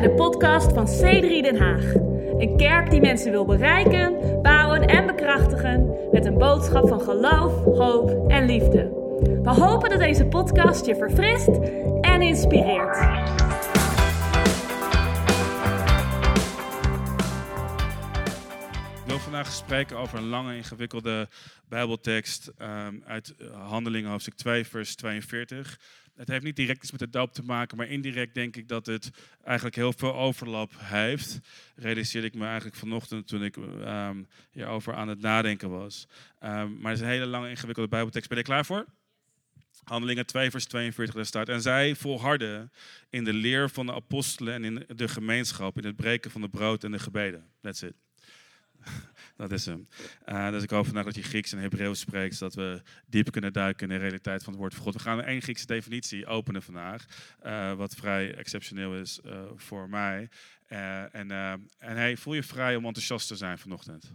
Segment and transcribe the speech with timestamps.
[0.00, 1.94] bij de podcast van C3 Den Haag.
[2.38, 8.30] Een kerk die mensen wil bereiken, bouwen en bekrachtigen met een boodschap van geloof, hoop
[8.30, 8.82] en liefde.
[9.42, 11.48] We hopen dat deze podcast je verfrist
[12.00, 12.96] en inspireert.
[18.96, 21.28] Ik wil vandaag spreken over een lange, ingewikkelde
[21.68, 25.78] Bijbeltekst ehm, uit Handelingen, hoofdstuk 2, vers 42.
[26.18, 28.86] Het heeft niet direct iets met de doop te maken, maar indirect denk ik dat
[28.86, 29.10] het
[29.44, 31.40] eigenlijk heel veel overlap heeft.
[31.76, 36.06] Realiseerde ik me eigenlijk vanochtend toen ik um, hierover aan het nadenken was.
[36.38, 38.28] Ehm, maar het is een hele lange, ingewikkelde Bijbeltekst.
[38.28, 38.86] Ben je klaar voor?
[39.84, 41.48] Handelingen 2, vers 42, daar staat.
[41.48, 42.72] En zij volharden
[43.10, 46.48] in de leer van de apostelen en in de gemeenschap, in het breken van de
[46.48, 47.46] brood en de gebeden.
[47.60, 47.94] That's it.
[49.38, 49.88] Dat is hem.
[50.26, 53.52] Uh, dus ik hoop vandaag dat je Grieks en Hebreeuws spreekt, zodat we dieper kunnen
[53.52, 54.94] duiken in de realiteit van het woord van God.
[54.94, 57.04] We gaan één Griekse definitie openen vandaag,
[57.46, 60.28] uh, wat vrij exceptioneel is uh, voor mij.
[60.66, 64.12] en en hey, voel je vrij om enthousiast te zijn vanochtend?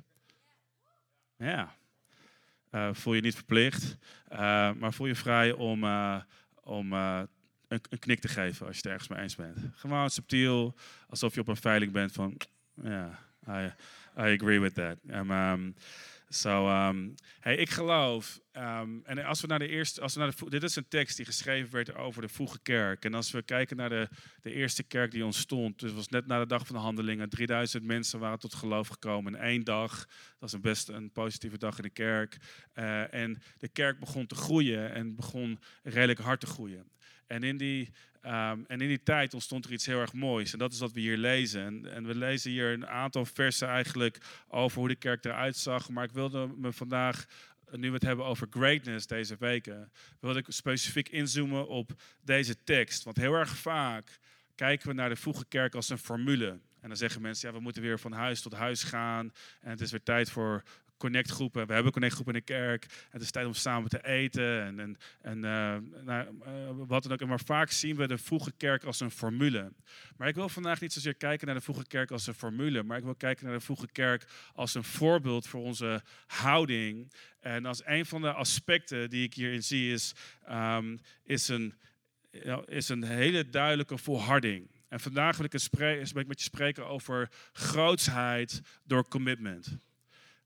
[1.38, 1.76] Ja.
[2.94, 3.98] voel je niet verplicht,
[4.80, 5.84] maar voel je vrij om,
[6.64, 7.28] om een,
[7.68, 9.60] een, knik te geven als je het ergens mee eens bent.
[9.76, 10.76] Gewoon subtiel,
[11.08, 12.38] alsof je op een veiling bent van,
[12.84, 14.98] ja, I agree with that.
[15.12, 15.76] Um, um,
[16.30, 20.36] so, um, hey, ik geloof, um, en als we naar de eerste, als we naar
[20.36, 23.06] de, dit is een tekst die geschreven werd over de vroege kerk.
[23.06, 24.10] En als we kijken naar de,
[24.42, 27.84] de eerste kerk die ontstond, dus was net na de dag van de handelingen, 3000
[27.84, 29.98] mensen waren tot geloof gekomen in één dag.
[29.98, 32.38] Dat was een best een positieve dag in de kerk.
[32.76, 36.92] Uh, en de kerk begon te groeien en begon redelijk hard te groeien.
[37.28, 37.92] En in die
[38.26, 40.54] Um, en in die tijd ontstond er iets heel erg moois.
[40.54, 41.66] En dat is wat we hier lezen.
[41.66, 45.90] En, en, we lezen hier een aantal versen eigenlijk over hoe de kerk eruit zag.
[45.90, 47.26] Maar ik wilde me vandaag,
[47.72, 53.04] nu we het hebben over greatness deze weken, wilde ik specifiek inzoomen op deze tekst.
[53.04, 54.20] Want heel erg vaak
[54.56, 56.60] kijken we naar de vroege kerk als een formule.
[56.82, 59.34] En dan zeggen mensen, ja, we moeten weer van huis tot huis gaan.
[59.62, 60.64] En het is weer tijd voor
[61.04, 61.68] connectgroepen.
[61.68, 62.86] We hebben connectgroepen in de kerk.
[63.10, 67.12] Het is tijd om samen te eten en, en, en uh, nou, uh, wat dan
[67.12, 67.26] ook.
[67.26, 69.74] Maar vaak zien we de vroege kerk als een formule.
[70.18, 72.98] Maar ik wil vandaag niet zozeer kijken naar de vroege kerk als een formule, maar
[72.98, 77.14] ik wil kijken naar de vroege kerk als een voorbeeld voor onze houding.
[77.40, 80.14] En als een van de aspecten die ik hierin zie is,
[80.50, 81.74] um, is, een,
[82.66, 84.72] is een hele duidelijke volharding.
[84.88, 89.78] En vandaag wil ik, een met je spreken over grootsheid door commitment.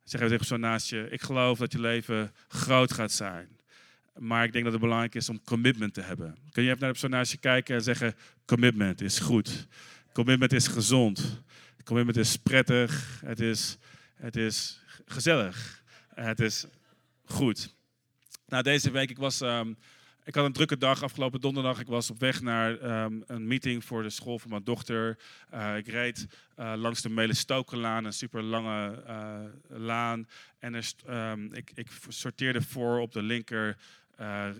[0.09, 3.47] Zeg even zo naast ik geloof dat je leven groot gaat zijn.
[4.17, 6.37] Maar ik denk dat het belangrijk is om commitment te hebben.
[6.51, 8.15] Kun je even naar de persoon kijken en zeggen,
[8.45, 9.67] commitment is goed.
[10.13, 11.41] Commitment is gezond.
[11.83, 13.21] Commitment is prettig.
[13.25, 13.77] Het is,
[14.15, 15.83] het is gezellig.
[16.13, 16.65] Het is
[17.25, 17.75] goed.
[18.47, 19.41] Nou, deze week, ik was...
[19.41, 19.77] Um,
[20.27, 21.79] ik had een drukke dag afgelopen donderdag.
[21.79, 25.17] Ik was op weg naar um, een meeting voor de school van mijn dochter.
[25.53, 26.27] Uh, ik reed
[26.59, 30.27] uh, langs de Melestokenlaan, een super lange uh, laan.
[30.59, 33.77] En um, ik, ik, sorteerde voor op de linker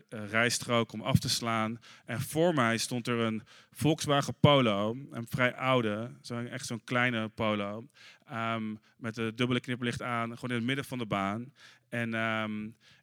[0.10, 1.80] rijstrook om af te slaan.
[2.06, 7.28] En voor mij stond er een Volkswagen Polo, een vrij oude, zo, echt zo'n kleine
[7.28, 7.88] Polo.
[8.34, 11.54] Um, met een dubbele knipperlicht aan, gewoon in het midden van de baan.
[11.90, 12.14] En,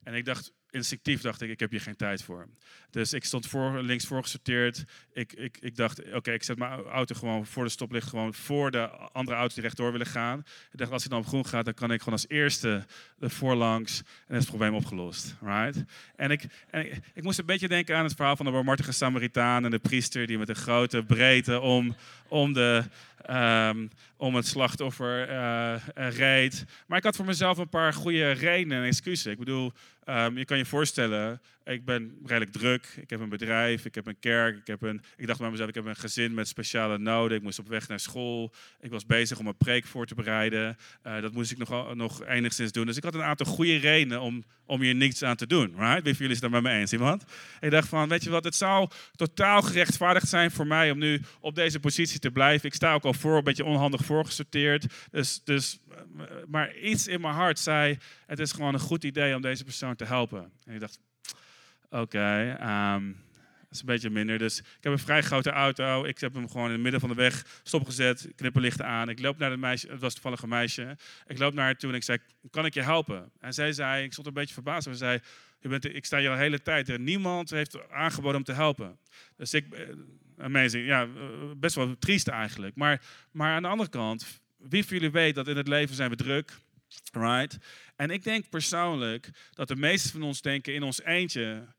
[0.03, 2.49] en ik dacht, instinctief dacht ik, ik heb hier geen tijd voor.
[2.91, 4.85] Dus ik stond voor, links voor gesorteerd.
[5.13, 8.71] Ik, ik, ik dacht, oké, ik zet mijn auto gewoon voor de stoplicht, gewoon voor
[8.71, 10.39] de andere auto's die rechtdoor willen gaan.
[10.73, 12.85] Ik dacht, als hij dan op groen gaat, dan kan ik gewoon als eerste
[13.19, 15.37] de voorlangs en is het probleem opgelost.
[15.41, 15.85] Right?
[16.17, 19.65] En, ik, en ik, moest een beetje denken aan het verhaal van de barmhartige Samaritaan
[19.65, 21.97] en de priester die met een grote breedte om,
[22.29, 22.83] om de,
[23.31, 26.65] um, om het slachtoffer uh, reed.
[26.87, 29.33] Maar ik had voor mezelf een paar goede redenen en excuses.
[29.33, 29.73] Ik bedoel,
[30.07, 32.97] um, je kan je voorstellen, ik ben redelijk druk.
[33.01, 34.57] Ik heb een bedrijf, ik heb een kerk.
[34.57, 37.37] Ik, heb een, ik dacht bij mezelf, ik heb een gezin met speciale noden.
[37.37, 38.53] Ik moest op weg naar school.
[38.81, 40.77] Ik was bezig om een preek voor te bereiden.
[41.07, 42.87] Uh, dat moest ik nog, nog enigszins doen.
[42.87, 45.75] Dus ik had een aantal goede redenen om, om hier niets aan te doen.
[45.79, 46.03] Right?
[46.03, 46.93] Wie van jullie is daar met me eens?
[46.93, 47.25] Iemand?
[47.61, 51.21] Ik dacht van, weet je wat, het zou totaal gerechtvaardigd zijn voor mij om nu
[51.41, 52.69] op deze positie te blijven.
[52.69, 54.87] Ik sta ook al voor, een beetje onhandig voorgesorteerd.
[55.11, 55.79] Dus, dus,
[56.47, 59.97] maar iets in mijn hart zei, het is gewoon een goed idee om deze persoon
[59.97, 60.53] te helpen.
[60.65, 60.99] En ik dacht,
[61.91, 63.13] oké, um, ehm,
[63.61, 64.39] dat is een beetje minder.
[64.39, 66.05] Dus ik heb een vrij grote auto.
[66.05, 69.09] Ik heb hem gewoon in het midden van de weg stopgezet, knipperlichten aan.
[69.09, 70.97] Ik loop naar het meisje, het was toevallig een meisje.
[71.27, 72.19] Ik loop naar haar toe en ik zei,
[72.51, 73.31] kan ik je helpen?
[73.41, 75.21] En zij zei, ik stond een beetje verbaasd, maar zei,
[75.61, 78.53] je bent, ik sta hier al de hele tijd en niemand heeft aangeboden om te
[78.53, 78.99] helpen.
[79.37, 79.89] Dus ik, eh,
[80.39, 81.09] amazing, ja,
[81.57, 82.77] best wel triest eigenlijk.
[82.77, 86.11] Maar, maar aan de andere kant, wie van jullie weet dat in het leven zijn
[86.11, 86.59] we druk,
[87.13, 87.59] right?
[87.97, 91.75] En ik denk persoonlijk dat de meesten van ons denken in ons eentje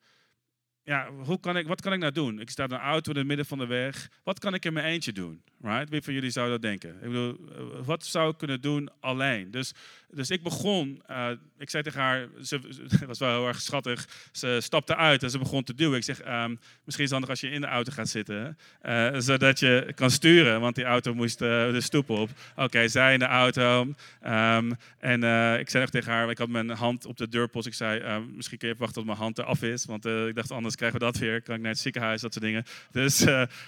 [0.85, 2.39] ja, hoe kan ik, wat kan ik nou doen?
[2.39, 4.09] Ik sta in een auto in het midden van de weg.
[4.23, 5.43] Wat kan ik in mijn eentje doen?
[5.61, 5.89] Right?
[5.89, 6.95] Wie van jullie zou dat denken?
[6.95, 9.51] Ik bedoel, eh, wat zou ik kunnen doen alleen?
[9.51, 9.73] Dus,
[10.15, 12.59] dus ik begon, uh, ik zei tegen haar, ze,
[13.07, 15.97] was wel heel erg schattig, ze stapte uit en ze begon te duwen.
[15.97, 19.13] Ik zeg, um, misschien is het handig als je in de auto gaat zitten, uh,
[19.17, 22.29] zodat je kan sturen, want die auto moest uh, de stoep op.
[22.55, 23.81] Oké, zij in de auto.
[23.81, 25.23] Um, en
[25.59, 27.67] ik zei nog tegen haar, ik had mijn hand op de deurpost.
[27.67, 30.51] Ik zei, ehm, misschien kun je wachten tot mijn hand eraf is, want ik dacht,
[30.51, 31.41] anders krijgen we dat weer.
[31.41, 32.63] Kan ik naar het ziekenhuis, dat soort dingen.
[32.91, 33.19] Dus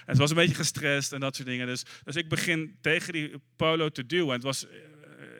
[0.06, 1.66] het was een beetje gestrest en dat soort dingen.
[1.66, 4.28] Dus dus ik begin tegen die polo te duwen.
[4.28, 4.70] En het was eh,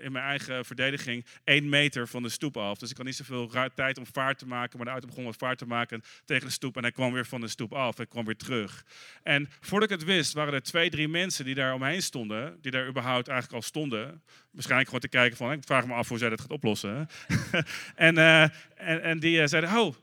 [0.08, 2.78] in mijn eigen verdediging één meter van de stoep af.
[2.78, 4.76] Dus ik had niet zoveel tijd om vaart te maken.
[4.76, 6.76] Maar de auto begon wat vaart te maken tegen de stoep.
[6.76, 7.98] En hij kwam weer van de stoep af.
[7.98, 8.84] en kwam weer terug.
[9.22, 12.58] En voordat ik het wist, waren er twee, drie mensen die daar omheen stonden.
[12.60, 14.22] Die daar überhaupt eigenlijk al stonden.
[14.50, 17.08] Waarschijnlijk gewoon te kijken van, ik vraag me af hoe zij dat gaat oplossen.
[17.94, 19.94] en, uh, en, en, die uh, zeiden, oh,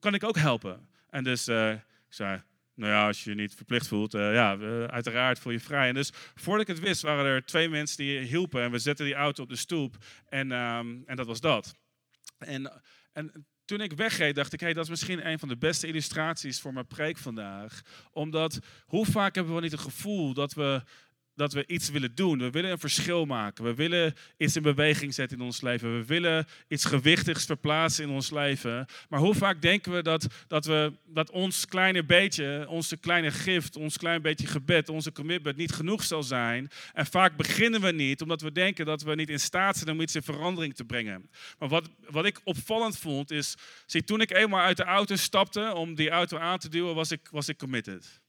[0.00, 0.88] kan ik ook helpen?
[1.10, 2.40] En dus uh, ik zei,
[2.78, 5.88] nou ja, als je je niet verplicht voelt, uh, ja, uiteraard voel je vrij.
[5.88, 8.62] En dus voordat ik het wist, waren er twee mensen die hielpen.
[8.62, 9.96] En we zetten die auto op de stoep.
[10.28, 11.74] En, um, en dat was dat.
[12.38, 12.82] En,
[13.12, 16.60] en toen ik wegreed, dacht ik, hey, dat is misschien een van de beste illustraties
[16.60, 17.80] voor mijn preek vandaag.
[18.12, 20.82] Omdat, hoe vaak hebben we niet het gevoel dat we
[21.38, 22.38] dat we iets willen doen.
[22.38, 23.64] We willen een verschil maken.
[23.64, 25.98] We willen iets in beweging zetten in ons leven.
[25.98, 28.86] We willen iets gewichtigs verplaatsen in ons leven.
[29.08, 33.76] Maar hoe vaak denken we dat, dat, we, dat ons kleine beetje, onze kleine gift,
[33.76, 36.70] ons klein beetje gebed, onze commitment niet genoeg zal zijn?
[36.92, 40.00] En vaak beginnen we niet omdat we denken dat we niet in staat zijn om
[40.00, 41.30] iets in verandering te brengen.
[41.58, 43.54] Maar wat, wat ik opvallend vond is,
[43.86, 47.10] zie, toen ik eenmaal uit de auto stapte om die auto aan te duwen, was
[47.10, 48.20] ik, was ik committed.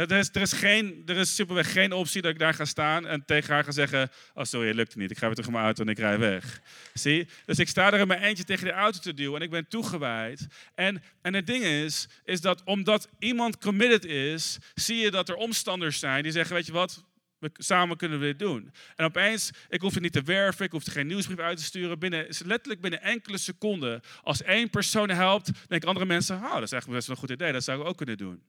[0.00, 3.06] Er is, er, is geen, er is simpelweg geen optie dat ik daar ga staan
[3.06, 5.10] en tegen haar ga zeggen: Oh, sorry, het lukt niet.
[5.10, 6.60] Ik ga weer terug mijn auto en ik rij weg.
[6.94, 7.28] Zie?
[7.44, 9.68] Dus ik sta er in mijn eentje tegen de auto te duwen en ik ben
[9.68, 10.46] toegewijd.
[10.74, 15.34] En, en het ding is, is dat omdat iemand committed is, zie je dat er
[15.34, 17.04] omstanders zijn die zeggen: Weet je wat,
[17.38, 18.72] we, samen kunnen we dit doen.
[18.96, 21.98] En opeens, ik hoef het niet te werven, ik hoef geen nieuwsbrief uit te sturen.
[21.98, 26.72] Binnen, letterlijk binnen enkele seconden, als één persoon helpt, denken andere mensen: Oh, dat is
[26.72, 28.42] eigenlijk best wel een goed idee, dat zou ik ook kunnen doen.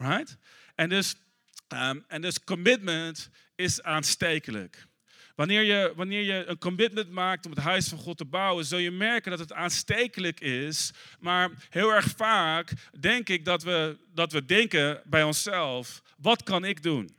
[0.00, 0.36] Right?
[0.74, 1.14] En dus,
[1.68, 4.86] um, en dus commitment is aanstekelijk.
[5.34, 8.78] Wanneer je, wanneer je een commitment maakt om het huis van God te bouwen, zul
[8.78, 10.90] je merken dat het aanstekelijk is.
[11.18, 16.64] Maar heel erg vaak denk ik dat we, dat we denken bij onszelf: wat kan
[16.64, 17.16] ik doen?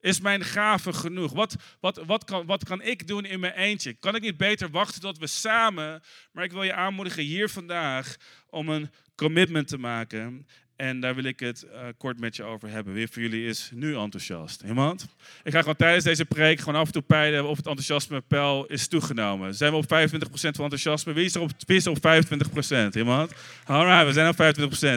[0.00, 1.32] Is mijn gave genoeg?
[1.32, 3.92] Wat, wat, wat, kan, wat kan ik doen in mijn eentje?
[3.92, 6.02] Kan ik niet beter wachten tot we samen.
[6.32, 8.16] Maar ik wil je aanmoedigen hier vandaag
[8.50, 10.46] om een commitment te maken.
[10.80, 12.94] En daar wil ik het uh, kort met je over hebben.
[12.94, 14.62] Wie van jullie is nu enthousiast?
[14.62, 15.06] Iemand?
[15.42, 18.64] Ik ga gewoon tijdens deze preek gewoon af en toe peilen of het enthousiasme peil
[18.66, 19.54] is toegenomen.
[19.54, 19.88] Zijn we op 25%
[20.30, 21.12] van enthousiasme?
[21.12, 22.96] Wie is er op, wie op 25%?
[22.96, 23.32] Iemand?
[23.64, 24.34] Alright, we zijn op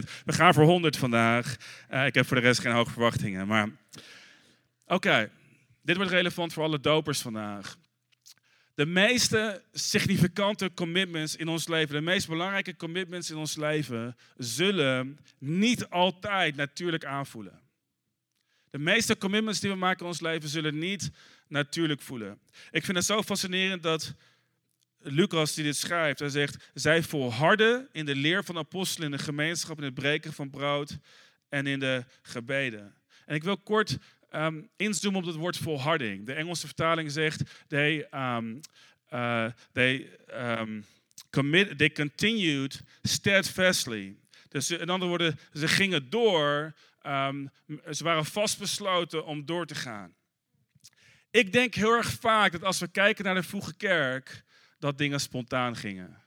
[0.06, 0.10] 25%.
[0.26, 1.56] We gaan voor 100 vandaag.
[1.92, 3.48] Uh, ik heb voor de rest geen hoge verwachtingen.
[3.48, 3.70] Maar
[4.88, 5.30] oké,
[5.82, 7.78] dit wordt relevant voor alle dopers vandaag.
[8.74, 15.20] De meeste significante commitments in ons leven, de meest belangrijke commitments in ons leven, zullen
[15.38, 17.62] niet altijd natuurlijk aanvoelen.
[18.70, 21.12] De meeste commitments die we maken in ons leven zullen niet
[21.48, 22.40] natuurlijk voelen.
[22.72, 24.14] Ik vind het zo fascinerend dat
[25.00, 29.24] Lucas die dit schrijft, hij zegt, zij volharden in de leer van apostelen, in de
[29.24, 30.98] gemeenschap, in het breken van brood
[31.50, 32.96] en in de gebeden.
[33.26, 33.98] En ik wil kort
[34.36, 36.26] um, inzoomen op het woord volharding.
[36.26, 38.60] De Engelse vertaling zegt, they, um,
[39.72, 40.10] they,
[40.60, 40.86] um,
[41.30, 44.16] commit, they continued steadfastly.
[44.50, 46.74] Dus in andere woorden, ze gingen door,
[47.92, 50.14] ze waren vastbesloten om door te gaan.
[51.32, 54.44] Ik denk heel erg vaak dat als we kijken naar de vroege kerk,
[54.80, 56.22] dat dingen spontaan gingen.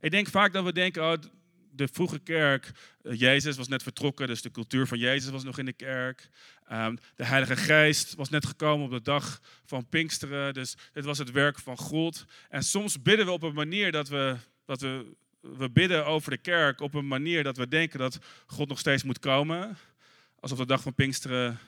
[0.00, 1.18] Ik denk vaak dat we denken, oh,
[1.76, 2.70] de vroege kerk,
[3.02, 6.28] eh, Jezus was net vertrokken, dus de cultuur van Jezus was nog in de kerk.
[6.68, 11.18] Ehm, de Heilige Geest was net gekomen op de dag van Pinksteren, dus dit was
[11.18, 12.24] het werk van God.
[12.48, 16.38] En soms bidden we op een manier dat we, dat we, we bidden over de
[16.38, 19.76] kerk op een manier dat we denken dat God nog steeds moet komen.
[20.40, 21.58] Alsof de dag van Pinksteren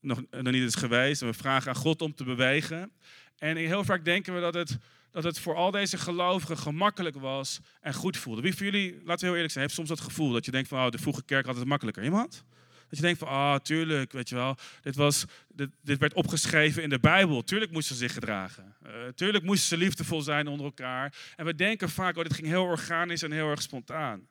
[0.00, 1.22] nog, nog niet is geweest.
[1.22, 2.92] En we vragen aan God om te bewegen.
[3.38, 4.78] En heel vaak denken we dat het
[5.12, 8.42] dat het voor al deze gelovigen gemakkelijk was en goed voelde.
[8.42, 10.68] Wie van jullie, laten we heel eerlijk zijn, heeft soms dat gevoel dat je denkt
[10.68, 12.04] van, oh, de vroege kerk had het makkelijker.
[12.04, 12.44] Iemand?
[12.88, 16.82] Dat je denkt van, ah, tuurlijk, weet je wel, dit, was, dit, dit, werd opgeschreven
[16.82, 17.42] in de Bijbel.
[17.42, 18.76] Tuurlijk moesten ze zich gedragen.
[18.86, 21.14] Uh, tuurlijk moesten ze liefdevol zijn onder elkaar.
[21.36, 24.28] En we denken vaak, oh, dit ging heel organisch en heel erg spontaan.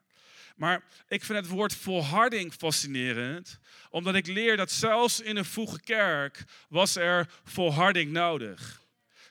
[0.56, 3.60] Maar ik vind het woord volharding fascinerend,
[3.90, 8.82] omdat ik leer dat zelfs in een vroege kerk was er volharding nodig.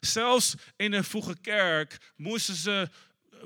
[0.01, 2.89] Zelfs in een vroege kerk moesten ze,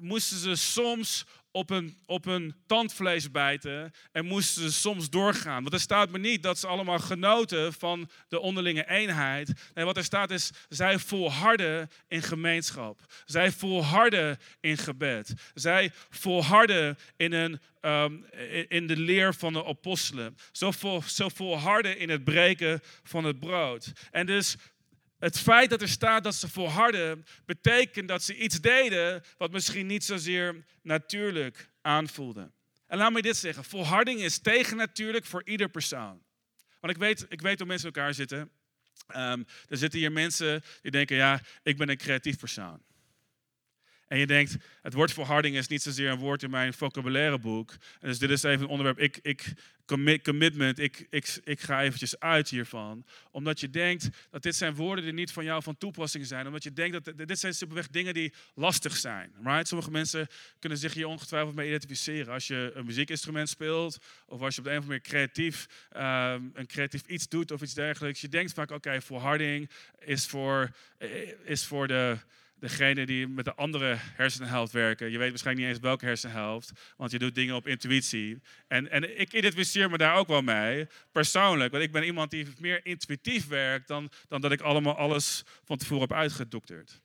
[0.00, 5.62] moesten ze soms op een, op een tandvlees bijten en moesten ze soms doorgaan.
[5.62, 9.52] Want er staat me niet dat ze allemaal genoten van de onderlinge eenheid.
[9.75, 13.00] Nee, wat er staat is, zij volharden in gemeenschap.
[13.25, 15.32] Zij volharden in gebed.
[15.54, 18.14] Zij volharden in, een, ehm,
[18.68, 20.37] in de leer van de apostelen.
[20.52, 23.92] Zo, vol, zo volharden in het breken van het brood.
[24.11, 24.56] En dus
[25.23, 29.87] het feit dat er staat dat ze volharden, betekent dat ze iets deden wat misschien
[29.87, 32.50] niet zozeer natuurlijk aanvoelde.
[32.87, 36.23] En laat me dit zeggen: volharding is tegennatuurlijk voor ieder persoon.
[36.81, 38.50] Want ik weet, ik weet hoe mensen elkaar zitten.
[39.17, 42.83] Um, er zitten hier mensen die denken: ja, ik ben een creatief persoon.
[44.12, 47.71] En je denkt, het woord volharding is niet zozeer een woord in mijn vocabulaireboek.
[48.00, 49.52] En dus dit is even een onderwerp, ik, ik
[50.23, 53.04] commitment, ik, ik, ik ga eventjes uit hiervan.
[53.31, 56.47] Omdat je denkt dat dit zijn woorden die niet van jou van toepassing zijn.
[56.47, 59.33] Omdat je denkt dat dit zijn simpelweg dingen die lastig zijn.
[59.45, 59.69] Right?
[59.69, 60.26] Sommige mensen
[60.59, 62.33] kunnen zich hier ongetwijfeld mee identificeren.
[62.33, 65.66] Als je een muziekinstrument speelt, of als je op de een of andere manier creatief,
[65.97, 68.21] um, een creatief iets doet of iets dergelijks.
[68.21, 70.71] Je denkt vaak, oké, volharding is voor,
[71.45, 72.19] is voor de
[72.62, 75.11] degene die met de andere hersenhelft werken.
[75.11, 78.40] Je weet waarschijnlijk niet eens welke hersenhelft, want je doet dingen op intuïtie.
[78.69, 81.73] En, en ik identificeer me daar ook wel mee, persoonlijk.
[81.73, 85.76] Want ik ben iemand die meer intuïtief werkt dan, dan dat ik allemaal alles van
[85.76, 87.00] tevoren heb uitgedokterd.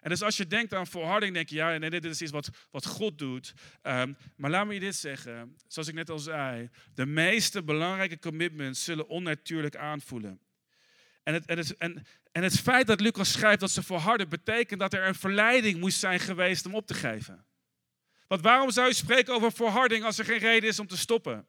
[0.00, 2.50] En dus als je denkt aan volharding, denk je, ja, nee, dit is iets wat,
[2.70, 3.52] wat God doet.
[3.82, 8.18] Um, maar laat me je dit zeggen, zoals ik net al zei, de meeste belangrijke
[8.18, 10.40] commitments zullen onnatuurlijk aanvoelen.
[11.30, 14.80] En het, en, het, en, en het feit dat Lucas schrijft dat ze volharden, betekent
[14.80, 17.44] dat er een verleiding moest zijn geweest om op te geven.
[18.26, 21.46] Want waarom zou je spreken over volharding als er geen reden is om te stoppen?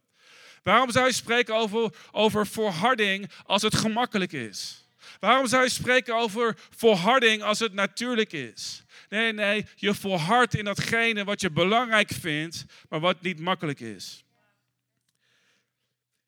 [0.63, 4.87] Waarom zou je spreken over, over volharding als het gemakkelijk is?
[5.19, 8.83] Waarom zou je spreken over volharding als het natuurlijk is?
[9.09, 14.23] Nee, nee, je volhardt in datgene wat je belangrijk vindt, maar wat niet makkelijk is.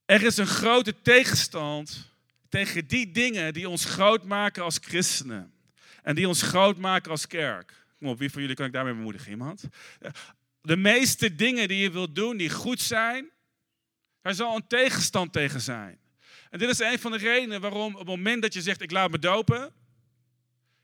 [0.06, 2.13] Er is een grote tegenstand
[2.54, 5.54] tegen die dingen die ons groot maken als christenen.
[6.04, 7.86] En die ons groot maken als kerk.
[7.98, 9.32] Kom op, wie van jullie kan ik daarmee bemoedigen?
[9.32, 9.64] Iemand?
[10.62, 13.30] De meeste dingen die je wilt doen, die goed zijn,
[14.22, 16.00] daar zal een tegenstand tegen zijn.
[16.50, 18.92] En dit is een van de redenen waarom op het moment dat je zegt, ik
[18.92, 19.74] laat me dopen,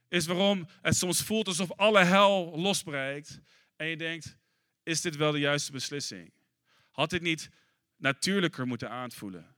[0.07, 3.39] is waarom het soms voelt alsof alle hel losbreekt.
[3.75, 4.37] En je denkt,
[4.83, 6.31] is dit wel de juiste beslissing?
[6.91, 7.49] Had dit niet
[7.97, 9.57] natuurlijker moeten aanvoelen?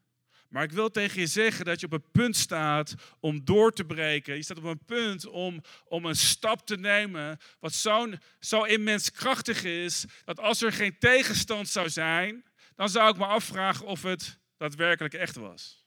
[0.51, 3.85] Maar ik wil tegen je zeggen dat je op een punt staat om door te
[3.85, 4.35] breken.
[4.35, 9.11] Je staat op een punt om, om een stap te nemen wat zo, zo immens
[9.11, 12.43] krachtig is, dat als er geen tegenstand zou zijn,
[12.75, 15.85] dan zou ik me afvragen of het daadwerkelijk echt was.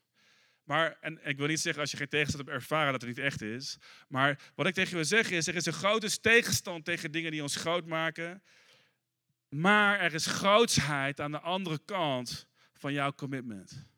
[0.63, 3.25] Maar, en ik wil niet zeggen als je geen tegenstand hebt ervaren dat het niet
[3.25, 3.79] echt is.
[4.09, 7.31] Maar wat ik tegen je wil zeggen is, er is een grote tegenstand tegen dingen
[7.31, 8.43] die ons groot maken.
[9.49, 13.93] Maar er is grootsheid aan de andere kant van jouw commitment.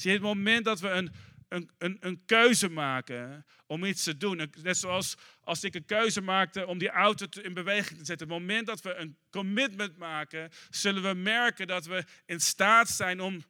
[0.00, 1.12] Zie het moment dat we een,
[1.48, 4.50] een, een, een keuze maken om iets te doen.
[4.62, 8.28] Net zoals als ik een keuze maakte om die auto in beweging te zetten.
[8.28, 13.20] Het moment dat we een commitment maken, zullen we merken dat we in staat zijn
[13.20, 13.44] om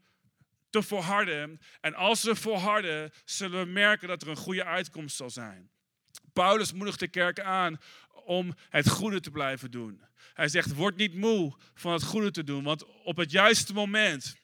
[0.70, 1.60] te volharden.
[1.80, 5.70] En als we volharden, zullen we merken dat er een goede uitkomst zal zijn.
[6.32, 7.80] Paulus moedigt de kerk aan
[8.24, 10.02] om het goede te blijven doen.
[10.34, 14.36] Hij zegt, word niet moe van het goede te doen, want op het juiste moment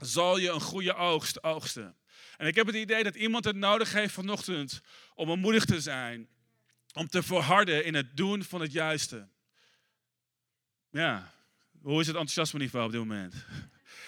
[0.00, 1.96] zal je een goede oogst oogsten.
[2.36, 4.80] En ik heb het idee dat iemand het nodig heeft vanochtend
[5.14, 6.28] om bemoedigd te zijn.
[6.92, 9.28] Om te verharden in het doen van het juiste.
[10.90, 11.34] Ja,
[11.82, 13.34] hoe is het enthousiasme niveau op dit moment?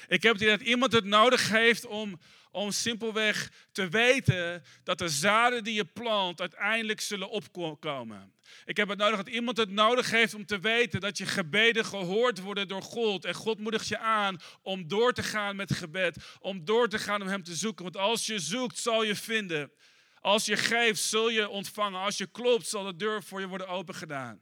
[0.08, 2.20] Ik heb het idee dat iemand het nodig heeft om
[2.52, 8.32] om simpelweg te weten dat de zaden die je plant uiteindelijk zullen opkomen.
[8.64, 11.84] Ik heb het nodig dat iemand het nodig heeft om te weten dat je gebeden
[11.84, 13.24] gehoord worden door God.
[13.24, 17.22] En God moedigt je aan om door te gaan met gebed, om door te gaan
[17.22, 17.84] om Hem te zoeken.
[17.84, 19.72] Want als je zoekt, zal je vinden.
[20.20, 22.00] Als je geeft, zul je ontvangen.
[22.00, 24.40] Als je klopt, zal de deur voor je worden opengedaan.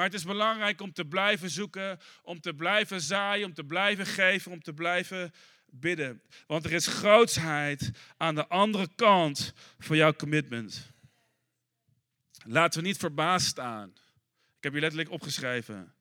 [0.00, 4.06] Maar het is belangrijk om te blijven zoeken, om te blijven zaaien, om te blijven
[4.06, 5.32] geven, om te blijven
[5.66, 6.22] bidden.
[6.46, 10.90] Want er is grootsheid aan de andere kant van jouw commitment.
[12.44, 13.88] Laten we niet verbaasd staan.
[14.56, 15.94] Ik heb je letterlijk opgeschreven.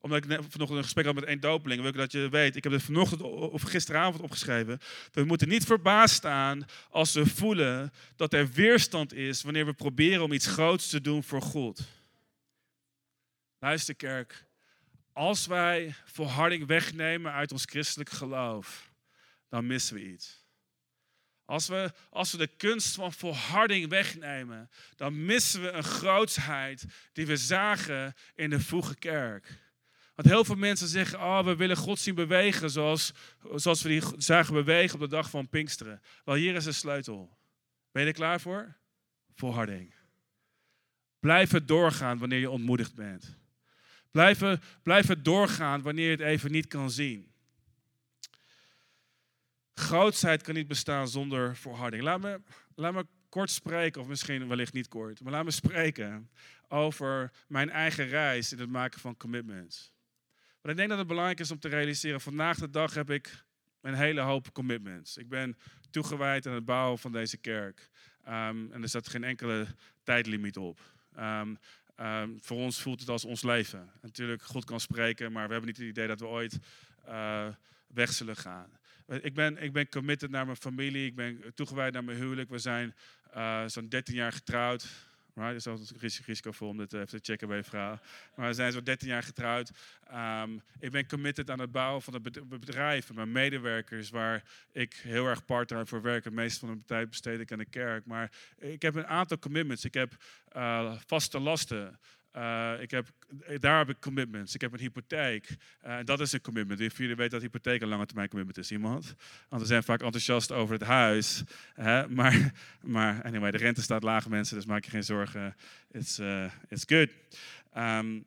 [0.00, 2.56] Omdat ik vanochtend een gesprek had met één dopeling, wil ik dat je weet.
[2.56, 4.78] Ik heb het vanochtend of gisteravond opgeschreven.
[5.12, 10.22] We moeten niet verbaasd staan als we voelen dat er weerstand is wanneer we proberen
[10.22, 12.02] om iets groots te doen voor God.
[13.64, 14.46] Luister kerk,
[15.12, 18.90] als wij volharding wegnemen uit ons christelijk geloof,
[19.48, 20.44] dan missen we iets.
[21.44, 27.26] Als we, als we de kunst van volharding wegnemen, dan missen we een grootsheid die
[27.26, 29.62] we zagen in de vroege kerk.
[30.14, 33.12] Want heel veel mensen zeggen, oh, we willen God zien bewegen zoals,
[33.54, 36.02] zoals we die zagen bewegen op de dag van Pinksteren.
[36.24, 37.38] Wel, hier is de sleutel.
[37.92, 38.76] Ben je er klaar voor?
[39.34, 39.94] Volharding.
[41.20, 43.42] Blijf het doorgaan wanneer je ontmoedigd bent.
[44.82, 47.32] Blijf, het doorgaan wanneer je het even niet kan zien.
[49.74, 52.02] Grootsheid kan niet bestaan zonder volharding.
[52.02, 52.40] Laat me,
[52.74, 56.30] laat me kort spreken, of misschien wellicht niet kort, maar laat me spreken
[56.68, 59.92] over mijn eigen reis in het maken van commitments.
[60.60, 63.44] Maar ik denk dat het belangrijk is om te realiseren, vandaag de dag heb ik
[63.80, 65.16] een hele hoop commitments.
[65.16, 65.58] Ik ben
[65.90, 67.90] toegewijd aan het bouwen van deze kerk.
[68.28, 69.66] Um, en er staat geen enkele
[70.02, 70.80] tijdlimiet op.
[71.18, 71.58] Um,
[72.00, 73.90] um, voor ons voelt het als ons leven.
[74.00, 76.58] Natuurlijk, God kan spreken, maar we hebben niet het idee dat we ooit
[77.08, 77.46] uh,
[77.86, 78.70] weg zullen gaan.
[79.06, 82.50] Ik ben, ik ben committed naar mijn familie, ik ben toegewijd naar mijn huwelijk.
[82.50, 82.94] We zijn
[83.36, 84.86] uh, zo'n 13 jaar getrouwd.
[85.34, 85.48] Right?
[85.48, 87.98] Het is altijd risicovol om dit even te checken bij je vrouw.
[88.34, 89.70] Maar we zijn zo'n 13 jaar getrouwd.
[90.12, 94.94] Um, ik ben committed aan het bouwen van het bedrijf en mijn medewerkers, waar ik
[94.94, 96.24] heel erg part-time voor werk.
[96.24, 98.06] Het meeste van mijn tijd besteed ik aan de kerk.
[98.06, 99.84] Maar ik heb een aantal commitments.
[99.84, 100.16] Ik heb
[100.56, 101.98] uh, vaste lasten.
[102.36, 103.06] Uh, ik heb,
[103.60, 104.54] daar heb ik commitments.
[104.54, 105.56] Ik heb een hypotheek.
[105.86, 106.96] Uh, dat is een commitment.
[106.96, 108.70] Jullie weten dat hypotheek een lange termijn commitment is?
[108.70, 109.14] Iemand?
[109.48, 111.42] Want we zijn vaak enthousiast over het huis.
[111.74, 112.08] Hè?
[112.08, 115.56] Maar, maar anyway, de rente staat laag, mensen, dus maak je geen zorgen.
[115.90, 116.20] It's,
[116.68, 117.08] it's good.
[117.76, 118.24] Um,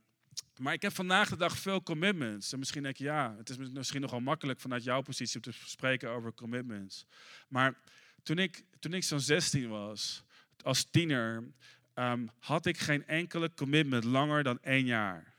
[0.58, 2.52] maar ik heb vandaag de dag veel commitments.
[2.54, 5.58] En misschien denk je, ja, het is misschien nogal makkelijk vanuit jouw positie om te
[5.66, 7.06] spreken over commitments.
[7.48, 7.74] Maar
[8.24, 10.24] toen ik, toen ik zo'n 16 was,
[10.62, 11.44] als tiener,
[12.00, 15.36] um, had ik geen enkele commitment langer dan één jaar.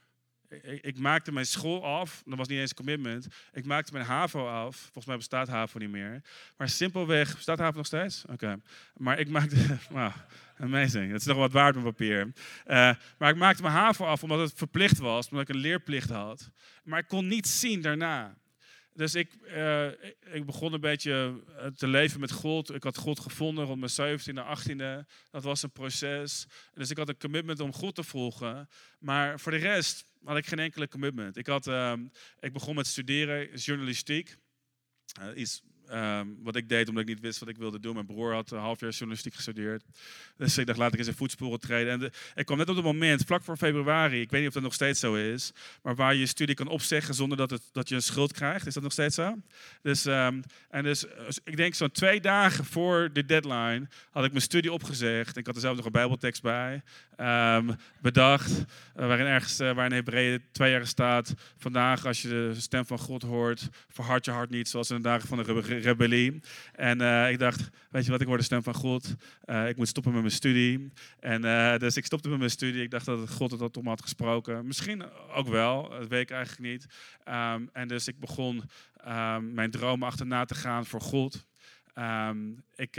[0.49, 3.27] Ik, ik, maakte mijn school af, dat was niet eens een commitment.
[3.53, 6.21] Ik maakte mijn HAVO af, volgens mij bestaat HAVO niet meer.
[6.57, 8.25] Maar simpelweg, bestaat HAVO nog steeds?
[8.25, 8.61] Oké.
[8.93, 9.55] Maar ik maakte,
[9.89, 10.11] wow,
[10.57, 12.31] amazing, dat is nog wat waard op papier.
[12.67, 16.09] Uh, maar ik maakte mijn HAVO af omdat het verplicht was, omdat ik een leerplicht
[16.09, 16.51] had.
[16.83, 18.35] Maar ik kon niet zien daarna.
[18.99, 19.87] Dus ik, uh,
[20.31, 22.73] ik begon een beetje eh, te leven met God.
[22.73, 25.07] Ik had God gevonden rond mijn 17e, 18e.
[25.31, 26.45] Dat was een proces.
[26.73, 28.69] Dus ik had een commitment om God te volgen.
[28.99, 31.37] Maar voor de rest had ik geen enkele commitment.
[31.37, 31.93] Ik, had, uh,
[32.39, 34.37] ik begon met studeren, journalistiek.
[35.21, 35.61] Uh, iets
[35.93, 37.93] Um, wat ik deed omdat ik niet wist wat ik wilde doen.
[37.93, 39.83] Mijn broer had een half jaar journalistiek gestudeerd.
[40.37, 42.01] Dus ik dacht, laat ik in zijn voetsporen treden.
[42.01, 44.63] En ik kwam net op het moment, vlak voor februari, ik weet niet of dat
[44.63, 47.89] nog steeds zo is, maar waar je je studie kan opzeggen zonder dat, het, dat
[47.89, 48.67] je een schuld krijgt.
[48.67, 49.35] Is dat nog steeds zo?
[49.81, 54.31] Dus, um, en dus, dus, ik denk zo'n twee dagen voor de deadline had ik
[54.31, 55.37] mijn studie opgezegd.
[55.37, 56.81] Ik had er zelf nog een bijbeltekst bij.
[57.17, 58.65] Um, bedacht, uh,
[59.07, 62.99] waarin ergens, uh, waar in Hebreeën twee jaar staat, vandaag als je de stem van
[62.99, 65.43] God hoort, verhard je hart niet, zoals in de dagen van de
[65.81, 66.41] rebellie.
[66.71, 69.15] En uh, ik dacht, weet je wat, ik word de stem van God.
[69.45, 70.91] Uh, ik moet stoppen met mijn studie.
[71.19, 72.83] En uh, dus ik stopte met mijn studie.
[72.83, 74.67] Ik dacht dat God het tot me had gesproken.
[74.67, 76.85] Misschien ook wel, dat weet ik eigenlijk niet.
[77.27, 78.63] Um, en dus ik begon
[79.07, 81.45] um, mijn dromen achterna te gaan voor God.
[81.95, 82.95] Um, ik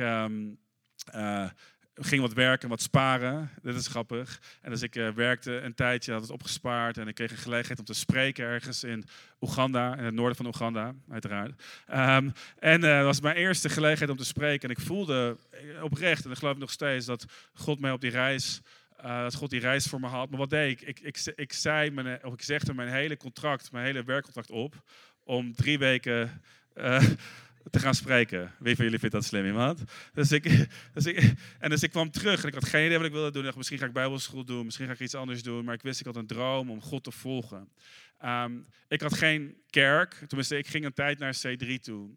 [1.95, 3.51] ging wat werken, wat sparen.
[3.63, 4.41] Dit is grappig.
[4.61, 6.99] En dus ik uh, werkte een tijdje, had het opgespaard.
[6.99, 9.05] En ik kreeg een gelegenheid om te spreken ergens in
[9.41, 11.63] Oeganda, in het noorden van Oeganda, uiteraard.
[11.91, 14.69] Um, en dat was mijn eerste gelegenheid om te spreken.
[14.69, 15.37] En ik voelde
[15.81, 17.25] oprecht, en ik geloof nog steeds, dat
[17.55, 18.61] God mij op die reis...
[19.03, 20.31] Dat God die reis voor me had.
[20.31, 20.89] Maar wat deed ik?
[20.89, 24.75] Ik, ik, ik zei, mijn, of ik zegde mijn hele contract, mijn hele werkcontract op.
[25.25, 26.43] Om drie weken
[27.71, 28.53] te gaan spreken.
[28.59, 29.83] Wie van jullie vindt dat slim, iemand?
[30.13, 33.07] Dus ik, dus ik, en dus ik kwam terug en ik had geen idee wat
[33.07, 33.47] ik wilde doen.
[33.47, 35.65] Ik misschien ga ik bijbelschool doen, misschien ga ik iets anders doen.
[35.65, 37.69] Maar ik wist, ik had een droom om God te volgen.
[38.25, 42.11] Um, ik had geen kerk, tenminste, ik ging een tijd naar C3 toe.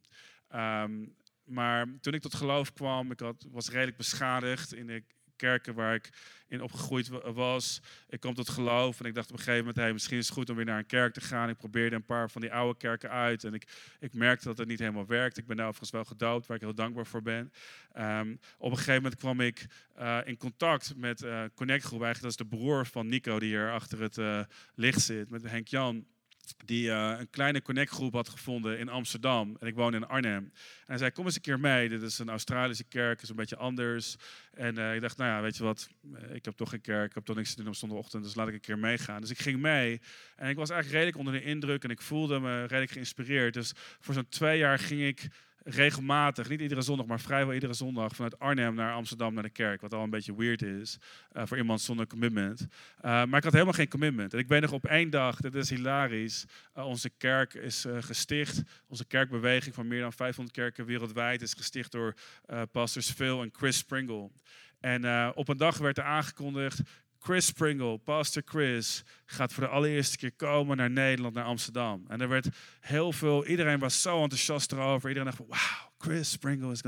[0.56, 5.04] Um, maar toen ik tot geloof kwam, ik had, was redelijk beschadigd in de
[5.36, 6.10] kerken waar ik
[6.48, 7.82] in opgegroeid was.
[8.10, 10.36] Ik kwam tot geloof en ik dacht op een gegeven moment, hey, misschien is het
[10.36, 11.50] goed om weer naar een kerk te gaan.
[11.50, 13.68] Ik probeerde een paar van die oude kerken uit en ik,
[14.00, 15.38] ik merkte dat het niet helemaal werkt.
[15.38, 17.52] Ik ben daar overigens wel gedoopt, waar ik heel dankbaar voor ben.
[17.98, 19.66] Um, op een gegeven moment kwam ik
[20.00, 23.50] uh, in contact met uh, Connect Groep, eigenlijk dat is de broer van Nico die
[23.50, 24.44] hier achter het uh,
[24.76, 26.06] licht zit, met Henk Jan
[26.66, 29.58] die uh, een kleine connectgroep had gevonden in Amsterdam.
[29.60, 30.44] En ik woon in Arnhem.
[30.44, 30.52] En
[30.86, 31.90] hij zei, kom eens een keer mee.
[31.90, 34.16] Dit is een Australische kerk, is een beetje anders.
[34.54, 37.10] En uh, ik dacht, nou ja, weet je wat, eh, ik heb toch geen kerk,
[37.10, 39.22] ik heb toch niks te doen op zondagochtend, dus laat ik een keer meegaan.
[39.22, 40.02] Dus ik ging mee.
[40.36, 43.54] En ik was eigenlijk redelijk onder de indruk en ik voelde me redelijk geïnspireerd.
[43.54, 45.28] Dus voor zo'n twee jaar ging ik
[45.64, 49.82] regelmatig, niet iedere zondag, maar vrijwel iedere zondag vanuit Arnhem naar Amsterdam naar de kerk.
[49.82, 50.98] Wat al een beetje weird is
[51.34, 52.62] uh, voor iemand zonder commitment.
[52.62, 52.68] Uh,
[53.02, 54.34] maar ik had helemaal geen commitment.
[54.34, 56.46] En ik ben nog op één dag, dit is hilarisch,
[56.78, 58.62] uh, onze kerk is gesticht.
[58.88, 62.14] Onze kerkbeweging van meer dan 500 kerken wereldwijd is gesticht door
[62.72, 64.30] pastors Phil en Chris Springle.
[64.80, 66.82] En op een dag werd er aangekondigd,
[67.24, 72.06] Chris Pringle, Pastor Chris, gaat voor de allereerste keer komen naar Nederland, naar Amsterdam.
[72.08, 72.48] En er werd
[72.80, 75.10] heel veel, iedereen was zo enthousiast erover.
[75.10, 76.82] Iedereen dacht van, wauw, Chris Sprinkle is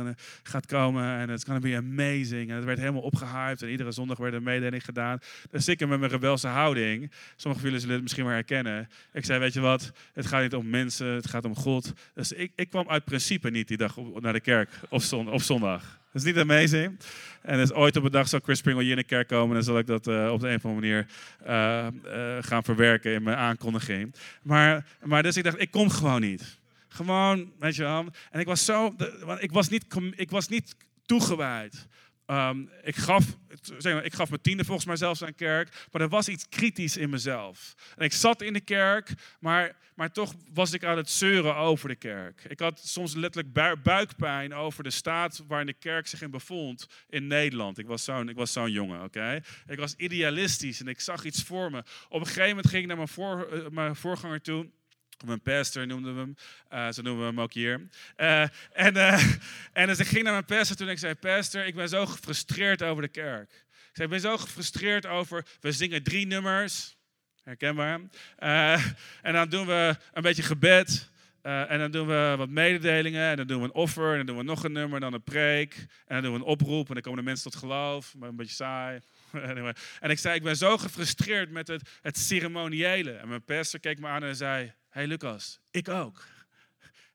[0.44, 2.50] gaat komen en it's gonna be amazing.
[2.50, 5.20] En het werd helemaal opgehyped en iedere zondag werd een mededeling gedaan.
[5.52, 8.90] Dus ik met mijn rebelse houding, sommige van jullie zullen het misschien wel herkennen.
[9.14, 11.94] Ik zei, weet je wat, het gaat niet om mensen, het gaat om God.
[12.14, 15.42] Dus ik, ik kwam uit principe niet die dag naar de kerk op, zon, op
[15.42, 16.00] zondag.
[16.12, 17.00] Dat is niet amazing.
[17.42, 19.48] En dus ooit op een dag zal Chris Pringle hier in de kerk komen.
[19.48, 21.08] En dan zal ik dat uh, op de een of andere manier
[21.48, 24.16] uh, uh, gaan verwerken in mijn aankondiging.
[24.42, 26.58] Maar, maar dus ik dacht, ik kom gewoon niet.
[26.96, 28.06] Gewoon, weet je wel.
[28.32, 28.96] En ik was zo,
[29.40, 31.88] ik was niet, ik was niet toegewijd.
[32.28, 33.38] Um, ik, gaf,
[33.78, 36.50] zeg maar, ik gaf mijn tiende volgens mij zelfs aan kerk, maar er was iets
[36.50, 37.76] kritisch in mezelf.
[37.96, 41.90] En ik zat in de kerk, maar, maar toch was ik aan het zeuren over
[41.90, 42.44] de kerk.
[42.48, 47.28] Ik had soms letterlijk buikpijn over de staat waarin de kerk zich in bevond in
[47.28, 47.78] Nederland.
[47.78, 49.42] Ik was zo'n zo'n jongen, oké?
[49.68, 51.84] Ik was idealistisch en ik zag iets voor me.
[52.10, 54.70] Op een gegeven moment ging ik naar mijn, uh, mijn voorganger toe.
[55.24, 56.36] Mijn pastor noemden we hem.
[56.74, 57.88] Uh, zo noemen we hem ook hier.
[58.18, 58.42] Uh,
[58.74, 59.24] en, uh,
[59.74, 62.84] en dus ik ging naar mijn pastor toen ik zei: Pastor, ik ben zo gefrustreerd
[62.84, 63.52] over de kerk.
[63.70, 65.46] Ik zei: Ik ben zo gefrustreerd over.
[65.60, 66.98] We zingen drie nummers.
[67.44, 68.00] Herkenbaar.
[69.22, 71.10] en dan doen we een beetje gebed.
[71.42, 73.30] en dan doen we wat mededelingen.
[73.30, 74.12] En dan doen we een offer.
[74.12, 75.00] En dan doen we nog een nummer.
[75.00, 75.76] Dan een preek.
[75.78, 76.88] En dan doen we een oproep.
[76.88, 78.16] En dan komen de mensen tot geloof.
[78.16, 79.00] Maar een beetje saai.
[80.00, 83.12] en ik zei: Ik ben zo gefrustreerd met het, het ceremoniële.
[83.12, 86.26] En mijn pastor keek me aan en zei hey Lucas, ik ook.